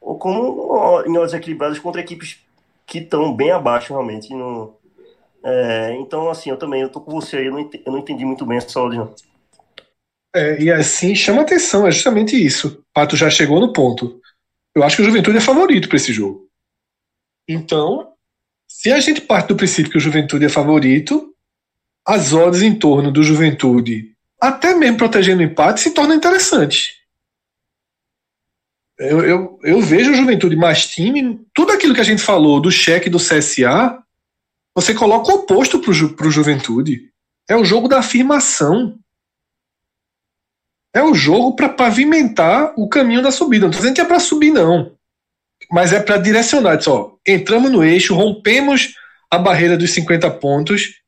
ou 0.01 0.19
como 0.19 1.05
em 1.07 1.19
odds 1.19 1.35
equilibradas 1.35 1.79
contra 1.79 2.01
equipes 2.01 2.39
que 2.87 2.99
estão 2.99 3.35
bem 3.35 3.51
abaixo 3.51 3.93
realmente 3.93 4.33
no 4.33 4.77
é, 5.49 5.95
então, 5.95 6.29
assim, 6.29 6.51
eu 6.51 6.57
também 6.57 6.83
eu 6.83 6.89
tô 6.89 7.01
com 7.01 7.13
você 7.13 7.37
aí, 7.37 7.47
eu 7.47 7.53
não 7.53 7.61
entendi, 7.61 7.85
eu 7.87 7.93
não 7.93 8.01
entendi 8.01 8.25
muito 8.25 8.45
bem 8.45 8.59
essa 8.59 8.81
ordem. 8.81 9.09
É, 10.35 10.61
e 10.61 10.73
assim, 10.73 11.15
chama 11.15 11.43
atenção, 11.43 11.87
é 11.87 11.91
justamente 11.93 12.37
isso. 12.37 12.85
Pato 12.93 13.17
já 13.17 13.31
chegou 13.31 13.61
no 13.61 13.73
ponto. 13.73 14.21
Eu 14.75 14.83
acho 14.83 14.97
que 14.97 15.03
o 15.03 15.05
Juventude 15.05 15.39
é 15.39 15.41
favorito 15.41 15.89
para 15.89 15.99
esse 15.99 16.13
jogo. 16.13 16.49
Então, 17.49 18.13
se 18.69 18.91
a 18.91 18.99
gente 18.99 19.21
parte 19.21 19.49
do 19.49 19.57
princípio 19.57 19.93
que 19.93 19.99
o 19.99 20.01
Juventude 20.01 20.45
é 20.45 20.49
favorito, 20.49 21.33
as 22.05 22.33
odds 22.33 22.61
em 22.61 22.77
torno 22.77 23.13
do 23.13 23.23
Juventude, 23.23 24.17
até 24.41 24.75
mesmo 24.75 24.99
protegendo 24.99 25.43
o 25.43 25.45
empate, 25.45 25.81
se 25.81 25.95
tornam 25.95 26.17
interessantes. 26.17 26.97
Eu, 28.99 29.21
eu, 29.25 29.59
eu 29.63 29.81
vejo 29.81 30.11
o 30.11 30.15
Juventude 30.15 30.57
mais 30.57 30.87
time, 30.87 31.45
tudo 31.53 31.73
aquilo 31.73 31.95
que 31.95 32.01
a 32.01 32.05
gente 32.05 32.23
falou 32.23 32.61
do 32.61 32.71
cheque 32.71 33.11
do 33.11 33.19
CSA, 33.19 34.03
você 34.75 34.95
coloca 34.95 35.31
o 35.31 35.37
oposto 35.37 35.81
para 35.81 35.91
o 35.91 35.95
Ju, 35.95 36.15
Juventude. 36.31 37.11
É 37.49 37.55
o 37.57 37.65
jogo 37.65 37.89
da 37.89 37.99
afirmação. 37.99 38.99
É 40.95 41.03
o 41.03 41.15
jogo 41.15 41.55
para 41.55 41.69
pavimentar 41.69 42.73
o 42.77 42.89
caminho 42.89 43.23
da 43.23 43.31
subida. 43.31 43.67
Não 43.67 43.71
estou 43.71 43.83
dizendo 43.83 43.97
que 43.97 44.01
é 44.01 44.05
para 44.05 44.19
subir, 44.19 44.51
não. 44.51 44.97
Mas 45.71 45.93
é 45.93 46.01
para 46.01 46.17
direcionar. 46.17 46.79
Ó, 46.87 47.17
entramos 47.27 47.71
no 47.71 47.85
eixo, 47.85 48.15
rompemos 48.15 48.95
a 49.31 49.39
barreira 49.39 49.77
dos 49.77 49.91
50 49.93 50.31
pontos 50.33 51.03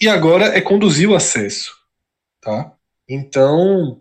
e 0.00 0.08
agora 0.08 0.46
é 0.56 0.60
conduzir 0.60 1.08
o 1.08 1.14
acesso. 1.14 1.76
Tá? 2.40 2.72
Então, 3.08 4.00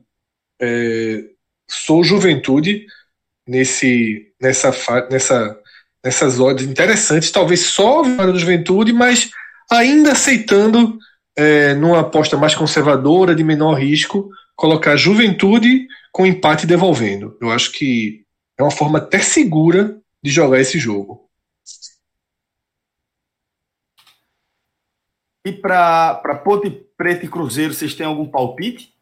é, 0.62 1.26
sou 1.68 2.04
juventude 2.04 2.86
nesse, 3.48 4.32
nessa, 4.40 4.72
nessa 5.10 5.58
nessas 6.08 6.40
odds 6.40 6.66
interessantes, 6.66 7.32
talvez 7.32 7.62
só 7.62 8.02
a 8.02 8.26
do 8.26 8.40
Juventude, 8.40 8.94
mas 8.94 9.30
ainda 9.70 10.14
aceitando, 10.14 10.98
é, 11.36 11.74
numa 11.74 12.00
aposta 12.00 12.38
mais 12.38 12.56
conservadora, 12.56 13.36
de 13.36 13.44
menor 13.44 13.74
risco, 13.74 14.30
colocar 14.56 14.96
Juventude 14.96 15.88
com 16.12 16.26
empate 16.26 16.66
devolvendo. 16.66 17.38
Eu 17.42 17.52
acho 17.52 17.72
que 17.74 18.24
é 18.58 18.64
uma 18.64 18.72
forma 18.72 18.98
até 18.98 19.20
segura 19.20 20.00
de 20.24 20.32
jogar 20.32 20.60
esse 20.60 20.80
jogo. 20.80 21.28
E 25.46 25.52
para 25.52 26.42
Ponte 26.44 26.70
Preta 26.98 27.26
e 27.26 27.30
Cruzeiro, 27.30 27.74
vocês 27.74 27.94
têm 27.94 28.06
algum 28.06 28.26
palpite? 28.26 28.94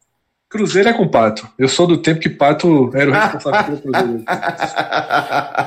Cruzeiro 0.48 0.88
é 0.88 0.92
com 0.92 1.08
Pato. 1.08 1.48
Eu 1.58 1.68
sou 1.68 1.86
do 1.86 2.00
tempo 2.00 2.20
que 2.20 2.30
Pato 2.30 2.90
era 2.94 3.10
o 3.10 3.12
responsável 3.12 3.64
pelo 3.64 3.92
Cruzeiro. 3.92 4.24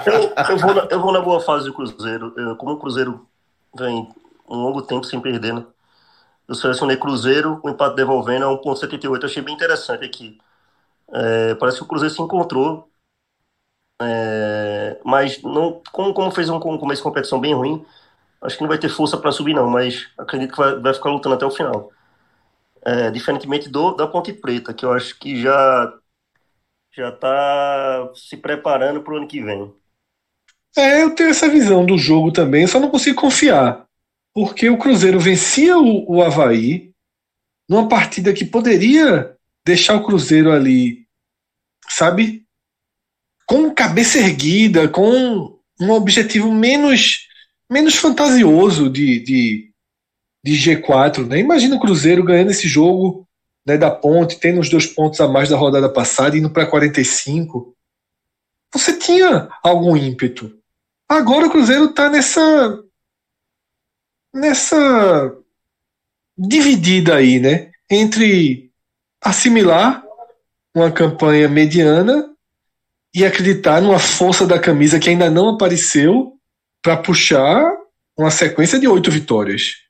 eu, 0.06 0.34
eu, 0.50 0.58
vou 0.58 0.74
na, 0.74 0.88
eu 0.90 1.02
vou 1.02 1.12
na 1.12 1.22
boa 1.22 1.42
fase 1.42 1.66
do 1.66 1.74
Cruzeiro. 1.74 2.34
Eu, 2.38 2.56
como 2.56 2.74
o 2.74 2.80
Cruzeiro 2.80 3.28
vem 3.78 4.10
um 4.48 4.56
longo 4.56 4.82
tempo 4.82 5.06
sem 5.06 5.20
perder, 5.20 5.54
né? 5.54 5.66
Eu 6.48 6.56
selecionei 6.56 6.98
Cruzeiro, 6.98 7.60
o 7.62 7.70
empate 7.70 7.96
devolvendo 7.96 8.46
a 8.46 8.50
1,78. 8.50 9.26
Achei 9.26 9.44
bem 9.44 9.54
interessante 9.54 10.06
aqui. 10.06 10.38
É, 11.12 11.56
parece 11.56 11.78
que 11.78 11.84
o 11.84 11.88
Cruzeiro 11.88 12.14
se 12.14 12.22
encontrou. 12.22 12.90
É, 14.02 15.00
mas 15.04 15.42
não, 15.44 15.82
como, 15.92 16.14
como 16.14 16.32
fez 16.32 16.50
um, 16.50 16.60
começo 16.60 17.02
de 17.02 17.04
competição 17.04 17.40
bem 17.40 17.54
ruim, 17.54 17.86
acho 18.42 18.56
que 18.56 18.64
não 18.64 18.70
vai 18.70 18.78
ter 18.78 18.88
força 18.88 19.18
para 19.18 19.32
subir, 19.32 19.54
não. 19.54 19.70
Mas 19.70 20.08
acredito 20.18 20.52
que 20.52 20.58
vai, 20.58 20.80
vai 20.80 20.94
ficar 20.94 21.10
lutando 21.10 21.36
até 21.36 21.46
o 21.46 21.52
final. 21.52 21.92
É, 22.86 23.12
diferentemente 23.12 23.70
do 23.70 23.94
da 23.96 24.08
Ponte 24.08 24.32
Preta, 24.34 24.74
que 24.74 24.86
eu 24.86 24.94
acho 24.94 25.18
que 25.20 25.42
já 25.42 25.94
já 26.96 27.10
está 27.10 28.12
se 28.16 28.36
preparando 28.38 29.02
para 29.02 29.14
o 29.14 29.18
ano 29.18 29.28
que 29.28 29.42
vem. 29.42 29.74
É, 30.78 31.04
eu 31.04 31.14
tenho 31.16 31.30
essa 31.30 31.48
visão 31.48 31.86
do 31.86 31.98
jogo 31.98 32.32
também, 32.32 32.68
só 32.68 32.80
não 32.80 32.90
consigo 32.90 33.20
confiar. 33.20 33.86
Porque 34.34 34.70
o 34.70 34.78
Cruzeiro 34.78 35.20
vencia 35.20 35.78
o, 35.78 36.18
o 36.18 36.24
Havaí 36.24 36.94
numa 37.68 37.88
partida 37.88 38.34
que 38.34 38.46
poderia 38.46 39.36
deixar 39.66 39.96
o 39.96 40.04
Cruzeiro 40.04 40.52
ali, 40.52 41.06
sabe? 41.88 42.46
Com 43.46 43.74
cabeça 43.74 44.18
erguida, 44.18 44.88
com 44.88 45.60
um 45.80 45.92
objetivo 45.92 46.52
menos, 46.52 47.28
menos 47.70 47.96
fantasioso 47.96 48.90
de, 48.90 49.20
de, 49.20 49.69
de 50.44 50.54
G4. 50.54 51.28
Né? 51.28 51.40
Imagina 51.40 51.76
o 51.76 51.80
Cruzeiro 51.80 52.24
ganhando 52.24 52.52
esse 52.52 52.68
jogo 52.68 53.28
né, 53.66 53.78
da 53.78 53.92
ponte, 53.92 54.40
tendo 54.40 54.60
os 54.60 54.70
dois 54.70 54.86
pontos 54.86 55.20
a 55.20 55.28
mais 55.28 55.50
da 55.50 55.58
rodada 55.58 55.90
passada, 55.90 56.38
indo 56.38 56.50
para 56.50 56.66
45. 56.66 57.76
Você 58.74 58.98
tinha 58.98 59.50
algum 59.64 59.96
ímpeto. 59.96 60.58
Agora 61.08 61.48
o 61.48 61.52
Cruzeiro 61.52 61.86
está 61.86 62.10
nessa. 62.10 62.84
nessa. 64.34 65.36
dividida 66.38 67.16
aí, 67.16 67.40
né? 67.40 67.72
Entre 67.90 68.72
assimilar 69.22 70.04
uma 70.74 70.92
campanha 70.92 71.50
mediana 71.50 72.30
e 73.14 73.26
acreditar 73.26 73.82
numa 73.82 74.00
força 74.00 74.46
da 74.46 74.60
camisa 74.60 75.00
que 75.00 75.10
ainda 75.10 75.30
não 75.30 75.50
apareceu 75.50 76.34
para 76.82 76.96
puxar 76.96 77.66
uma 78.18 78.30
sequência 78.30 78.80
de 78.80 78.88
oito 78.88 79.10
vitórias. 79.10 79.89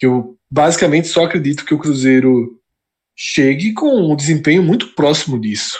Eu 0.00 0.38
basicamente 0.50 1.08
só 1.08 1.24
acredito 1.24 1.64
que 1.64 1.74
o 1.74 1.78
Cruzeiro 1.78 2.60
chegue 3.14 3.72
com 3.72 4.12
um 4.12 4.16
desempenho 4.16 4.62
muito 4.62 4.88
próximo 4.94 5.40
disso. 5.40 5.78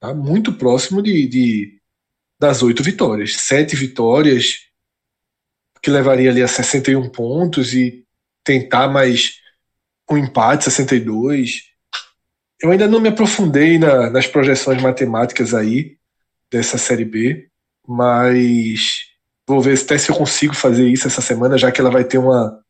Tá? 0.00 0.12
Muito 0.12 0.52
próximo 0.52 1.02
de, 1.02 1.26
de 1.26 1.80
das 2.38 2.62
oito 2.62 2.82
vitórias. 2.82 3.36
Sete 3.36 3.76
vitórias, 3.76 4.66
que 5.82 5.90
levaria 5.90 6.30
ali 6.30 6.42
a 6.42 6.48
61 6.48 7.08
pontos 7.08 7.72
e 7.72 8.04
tentar 8.44 8.88
mais 8.88 9.40
um 10.10 10.16
empate, 10.16 10.64
62. 10.64 11.62
Eu 12.60 12.70
ainda 12.70 12.86
não 12.86 13.00
me 13.00 13.08
aprofundei 13.08 13.78
na, 13.78 14.10
nas 14.10 14.26
projeções 14.26 14.80
matemáticas 14.80 15.52
aí 15.52 15.96
dessa 16.50 16.78
Série 16.78 17.04
B, 17.04 17.48
mas 17.86 19.04
vou 19.46 19.60
ver 19.60 19.78
até 19.78 19.98
se 19.98 20.10
eu 20.10 20.16
consigo 20.16 20.54
fazer 20.54 20.88
isso 20.88 21.06
essa 21.06 21.20
semana, 21.20 21.58
já 21.58 21.70
que 21.70 21.80
ela 21.80 21.90
vai 21.90 22.04
ter 22.04 22.18
uma. 22.18 22.62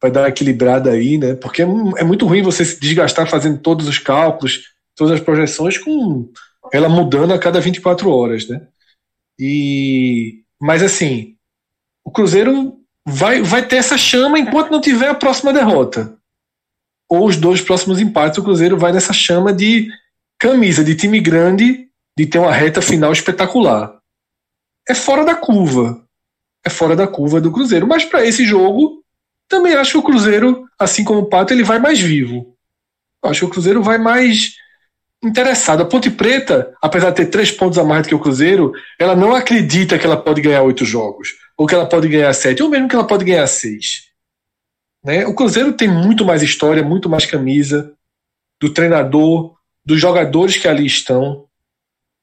Vai 0.00 0.10
dar 0.10 0.22
uma 0.22 0.28
equilibrada 0.28 0.90
aí, 0.90 1.18
né? 1.18 1.34
Porque 1.34 1.62
é, 1.62 1.66
é 1.98 2.04
muito 2.04 2.26
ruim 2.26 2.42
você 2.42 2.64
se 2.64 2.80
desgastar 2.80 3.28
fazendo 3.28 3.58
todos 3.58 3.86
os 3.86 3.98
cálculos, 3.98 4.70
todas 4.96 5.14
as 5.14 5.20
projeções, 5.20 5.76
com 5.76 6.30
ela 6.72 6.88
mudando 6.88 7.32
a 7.32 7.38
cada 7.38 7.60
24 7.60 8.10
horas, 8.10 8.48
né? 8.48 8.66
E. 9.38 10.42
Mas 10.60 10.82
assim, 10.82 11.36
o 12.04 12.10
Cruzeiro 12.10 12.78
vai, 13.06 13.42
vai 13.42 13.66
ter 13.66 13.76
essa 13.76 13.96
chama 13.96 14.38
enquanto 14.38 14.70
não 14.70 14.80
tiver 14.80 15.08
a 15.08 15.14
próxima 15.14 15.52
derrota. 15.52 16.16
Ou 17.08 17.26
os 17.26 17.36
dois 17.36 17.60
próximos 17.60 17.98
empates, 17.98 18.38
o 18.38 18.42
Cruzeiro 18.42 18.78
vai 18.78 18.92
nessa 18.92 19.12
chama 19.12 19.52
de 19.52 19.88
camisa, 20.38 20.84
de 20.84 20.94
time 20.94 21.18
grande, 21.20 21.88
de 22.16 22.26
ter 22.26 22.38
uma 22.38 22.52
reta 22.52 22.80
final 22.80 23.12
espetacular. 23.12 23.98
É 24.88 24.94
fora 24.94 25.24
da 25.24 25.34
curva. 25.34 26.04
É 26.64 26.70
fora 26.70 26.94
da 26.94 27.06
curva 27.06 27.40
do 27.40 27.50
Cruzeiro. 27.50 27.86
Mas 27.86 28.04
para 28.04 28.24
esse 28.24 28.44
jogo, 28.44 28.99
também 29.50 29.74
acho 29.74 29.92
que 29.92 29.98
o 29.98 30.02
Cruzeiro, 30.02 30.64
assim 30.78 31.02
como 31.04 31.20
o 31.20 31.26
Pato, 31.26 31.52
ele 31.52 31.64
vai 31.64 31.80
mais 31.80 32.00
vivo. 32.00 32.56
Acho 33.22 33.40
que 33.40 33.46
o 33.46 33.50
Cruzeiro 33.50 33.82
vai 33.82 33.98
mais 33.98 34.54
interessado. 35.22 35.82
A 35.82 35.84
Ponte 35.84 36.08
Preta, 36.08 36.72
apesar 36.80 37.10
de 37.10 37.16
ter 37.16 37.26
três 37.26 37.50
pontos 37.50 37.76
a 37.76 37.84
mais 37.84 38.02
do 38.02 38.08
que 38.08 38.14
o 38.14 38.20
Cruzeiro, 38.20 38.72
ela 38.98 39.14
não 39.16 39.34
acredita 39.34 39.98
que 39.98 40.06
ela 40.06 40.16
pode 40.16 40.40
ganhar 40.40 40.62
oito 40.62 40.84
jogos, 40.84 41.30
ou 41.58 41.66
que 41.66 41.74
ela 41.74 41.84
pode 41.84 42.08
ganhar 42.08 42.32
sete, 42.32 42.62
ou 42.62 42.70
mesmo 42.70 42.88
que 42.88 42.94
ela 42.94 43.06
pode 43.06 43.24
ganhar 43.24 43.46
seis. 43.48 44.04
Né? 45.04 45.26
O 45.26 45.34
Cruzeiro 45.34 45.72
tem 45.72 45.88
muito 45.88 46.24
mais 46.24 46.42
história, 46.42 46.82
muito 46.82 47.08
mais 47.08 47.26
camisa 47.26 47.92
do 48.60 48.70
treinador, 48.70 49.56
dos 49.84 50.00
jogadores 50.00 50.56
que 50.56 50.68
ali 50.68 50.86
estão. 50.86 51.46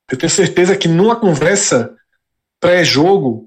Eu 0.09 0.17
tenho 0.17 0.29
certeza 0.29 0.77
que 0.77 0.87
numa 0.87 1.17
conversa 1.17 1.93
pré-jogo, 2.59 3.46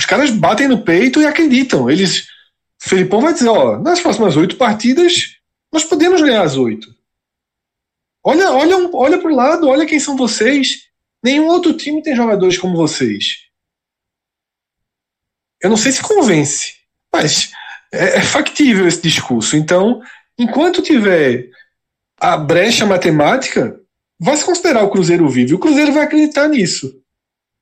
os 0.00 0.06
caras 0.06 0.30
batem 0.30 0.66
no 0.66 0.82
peito 0.82 1.20
e 1.20 1.26
acreditam. 1.26 1.90
Eles, 1.90 2.26
Felipão 2.78 3.20
vai 3.20 3.34
dizer, 3.34 3.50
ó, 3.50 3.78
nas 3.78 4.00
próximas 4.00 4.34
oito 4.34 4.56
partidas 4.56 5.36
nós 5.70 5.84
podemos 5.84 6.22
ganhar 6.22 6.42
as 6.42 6.56
oito. 6.56 6.92
Olha, 8.24 8.50
olha, 8.50 8.90
olha 8.94 9.18
para 9.18 9.30
o 9.30 9.36
lado, 9.36 9.68
olha 9.68 9.84
quem 9.84 10.00
são 10.00 10.16
vocês. 10.16 10.88
Nenhum 11.22 11.48
outro 11.48 11.74
time 11.74 12.02
tem 12.02 12.16
jogadores 12.16 12.56
como 12.56 12.78
vocês. 12.78 13.46
Eu 15.60 15.68
não 15.68 15.76
sei 15.76 15.92
se 15.92 16.02
convence, 16.02 16.76
mas 17.12 17.52
é, 17.92 18.16
é 18.16 18.20
factível 18.22 18.88
esse 18.88 19.02
discurso. 19.02 19.54
Então, 19.54 20.02
enquanto 20.38 20.80
tiver 20.80 21.50
a 22.18 22.38
brecha 22.38 22.86
matemática, 22.86 23.78
vai 24.18 24.34
se 24.34 24.44
considerar 24.46 24.82
o 24.82 24.90
Cruzeiro 24.90 25.28
vivo. 25.28 25.50
E 25.50 25.54
o 25.54 25.58
Cruzeiro 25.58 25.92
vai 25.92 26.04
acreditar 26.04 26.48
nisso. 26.48 27.02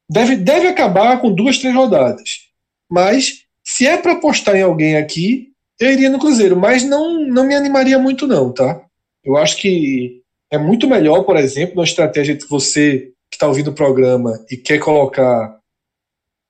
Deve, 0.08 0.36
deve 0.36 0.66
acabar 0.66 1.20
com 1.20 1.32
duas, 1.32 1.58
três 1.58 1.74
rodadas. 1.74 2.48
Mas, 2.90 3.44
se 3.62 3.86
é 3.86 3.96
para 3.96 4.12
apostar 4.12 4.56
em 4.56 4.62
alguém 4.62 4.96
aqui, 4.96 5.52
eu 5.78 5.92
iria 5.92 6.08
no 6.08 6.18
Cruzeiro. 6.18 6.56
Mas 6.56 6.82
não, 6.82 7.20
não 7.26 7.46
me 7.46 7.54
animaria 7.54 7.98
muito, 7.98 8.26
não, 8.26 8.52
tá? 8.52 8.80
Eu 9.22 9.36
acho 9.36 9.56
que 9.58 10.22
é 10.50 10.56
muito 10.56 10.88
melhor, 10.88 11.24
por 11.24 11.36
exemplo, 11.36 11.74
uma 11.74 11.84
estratégia 11.84 12.36
que 12.36 12.48
você 12.48 13.12
que 13.30 13.36
está 13.36 13.46
ouvindo 13.46 13.68
o 13.68 13.74
programa 13.74 14.42
e 14.50 14.56
quer 14.56 14.78
colocar 14.78 15.58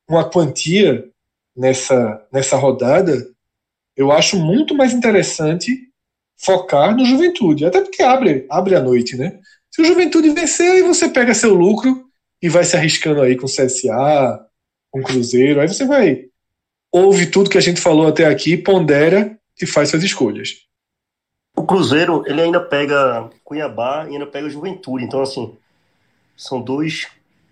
uma 0.08 0.24
quantia 0.24 1.04
nessa, 1.56 2.24
nessa 2.32 2.56
rodada, 2.56 3.28
eu 3.96 4.12
acho 4.12 4.38
muito 4.38 4.76
mais 4.76 4.92
interessante 4.92 5.88
focar 6.36 6.96
no 6.96 7.04
Juventude, 7.04 7.66
até 7.66 7.80
porque 7.80 8.00
abre, 8.00 8.46
abre 8.48 8.76
a 8.76 8.80
noite, 8.80 9.16
né? 9.16 9.40
Se 9.70 9.82
o 9.82 9.84
Juventude 9.84 10.30
vencer, 10.30 10.70
aí 10.70 10.82
você 10.82 11.08
pega 11.08 11.34
seu 11.34 11.52
lucro 11.52 12.07
e 12.40 12.48
vai 12.48 12.64
se 12.64 12.76
arriscando 12.76 13.20
aí 13.20 13.36
com 13.36 13.46
CSA, 13.46 14.46
com 14.90 15.02
Cruzeiro, 15.02 15.60
aí 15.60 15.68
você 15.68 15.84
vai 15.84 16.28
ouve 16.92 17.26
tudo 17.26 17.50
que 17.50 17.58
a 17.58 17.62
gente 17.62 17.80
falou 17.80 18.06
até 18.06 18.26
aqui, 18.26 18.56
pondera 18.56 19.38
e 19.60 19.66
faz 19.66 19.90
suas 19.90 20.02
escolhas. 20.02 20.66
O 21.56 21.64
Cruzeiro, 21.64 22.24
ele 22.26 22.40
ainda 22.40 22.60
pega 22.60 23.30
Cuiabá 23.44 24.06
e 24.08 24.12
ainda 24.12 24.26
pega 24.26 24.48
Juventude. 24.48 25.04
Então, 25.04 25.22
assim, 25.22 25.54
são 26.36 26.60
dois 26.60 27.08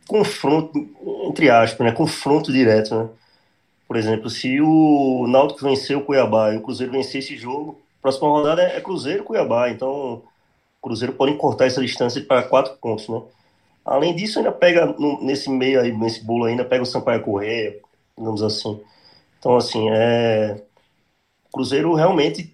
confrontos, 0.06 0.80
entre 1.28 1.50
aspas, 1.50 1.86
né? 1.86 1.92
Confronto 1.92 2.52
direto, 2.52 2.94
né? 2.94 3.08
Por 3.88 3.96
exemplo, 3.96 4.30
se 4.30 4.60
o 4.60 5.26
Náutico 5.28 5.62
vencer 5.62 5.96
o 5.96 6.02
Cuiabá 6.02 6.52
e 6.52 6.56
o 6.56 6.62
Cruzeiro 6.62 6.92
vencer 6.92 7.20
esse 7.20 7.36
jogo, 7.36 7.80
a 7.98 8.02
próxima 8.02 8.28
rodada 8.28 8.62
é 8.62 8.80
Cruzeiro 8.80 9.24
Cuiabá. 9.24 9.70
Então, 9.70 9.90
o 9.90 10.22
Cruzeiro 10.80 11.12
pode 11.12 11.36
cortar 11.36 11.66
essa 11.66 11.82
distância 11.82 12.22
para 12.22 12.42
quatro 12.42 12.76
pontos, 12.80 13.08
né? 13.08 13.20
Além 13.86 14.16
disso, 14.16 14.38
ainda 14.40 14.50
pega 14.50 14.94
nesse 15.20 15.48
meio 15.48 15.80
aí, 15.80 15.96
nesse 15.96 16.24
bolo 16.24 16.44
ainda 16.44 16.64
pega 16.64 16.82
o 16.82 16.86
Sampaio 16.86 17.22
Correia, 17.22 17.80
digamos 18.18 18.42
assim. 18.42 18.80
Então, 19.38 19.56
assim, 19.56 19.88
é... 19.90 20.60
O 21.48 21.52
Cruzeiro 21.52 21.94
realmente 21.94 22.52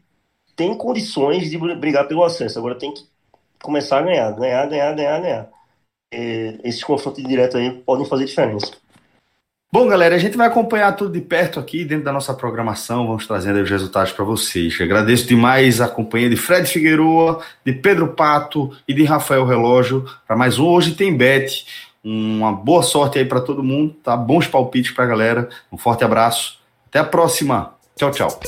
tem 0.55 0.77
condições 0.77 1.51
de 1.51 1.57
brigar 1.57 2.07
pelo 2.07 2.23
acesso. 2.23 2.59
Agora 2.59 2.79
tem 2.79 2.93
que 2.93 3.05
começar 3.63 3.99
a 3.99 4.03
ganhar, 4.03 4.31
ganhar, 4.33 4.67
ganhar, 4.67 4.95
ganhar, 4.95 5.21
ganhar. 5.21 5.51
E 6.13 6.61
esses 6.63 6.85
confrontos 6.85 7.25
diretos 7.25 7.57
aí 7.57 7.71
podem 7.81 8.07
fazer 8.07 8.27
diferença. 8.27 8.73
Bom, 9.75 9.89
galera, 9.89 10.15
a 10.15 10.19
gente 10.19 10.37
vai 10.37 10.47
acompanhar 10.47 10.93
tudo 10.93 11.15
de 11.15 11.21
perto 11.23 11.59
aqui 11.59 11.83
dentro 11.83 12.05
da 12.05 12.13
nossa 12.13 12.35
programação. 12.35 13.07
Vamos 13.07 13.27
trazendo 13.27 13.59
os 13.59 13.71
resultados 13.71 14.13
para 14.13 14.23
vocês. 14.23 14.79
agradeço 14.79 15.27
demais 15.27 15.81
a 15.81 15.89
companhia 15.89 16.29
de 16.29 16.37
Fred 16.37 16.69
Figueroa, 16.69 17.41
de 17.65 17.73
Pedro 17.73 18.09
Pato 18.09 18.71
e 18.87 18.93
de 18.93 19.03
Rafael 19.05 19.47
Relógio 19.47 20.05
para 20.27 20.37
mais 20.37 20.59
um 20.59 20.67
Hoje 20.67 20.95
Tem 20.95 21.17
Bet. 21.17 21.65
Uma 22.05 22.53
boa 22.53 22.83
sorte 22.83 23.19
aí 23.19 23.25
para 23.25 23.41
todo 23.41 23.63
mundo, 23.63 23.95
tá? 24.05 24.15
Bons 24.15 24.47
palpites 24.47 24.91
para 24.91 25.05
a 25.05 25.09
galera. 25.09 25.49
Um 25.73 25.79
forte 25.79 26.05
abraço. 26.05 26.59
Até 26.89 26.99
a 26.99 27.05
próxima. 27.05 27.73
Tchau, 27.97 28.11
tchau. 28.11 28.41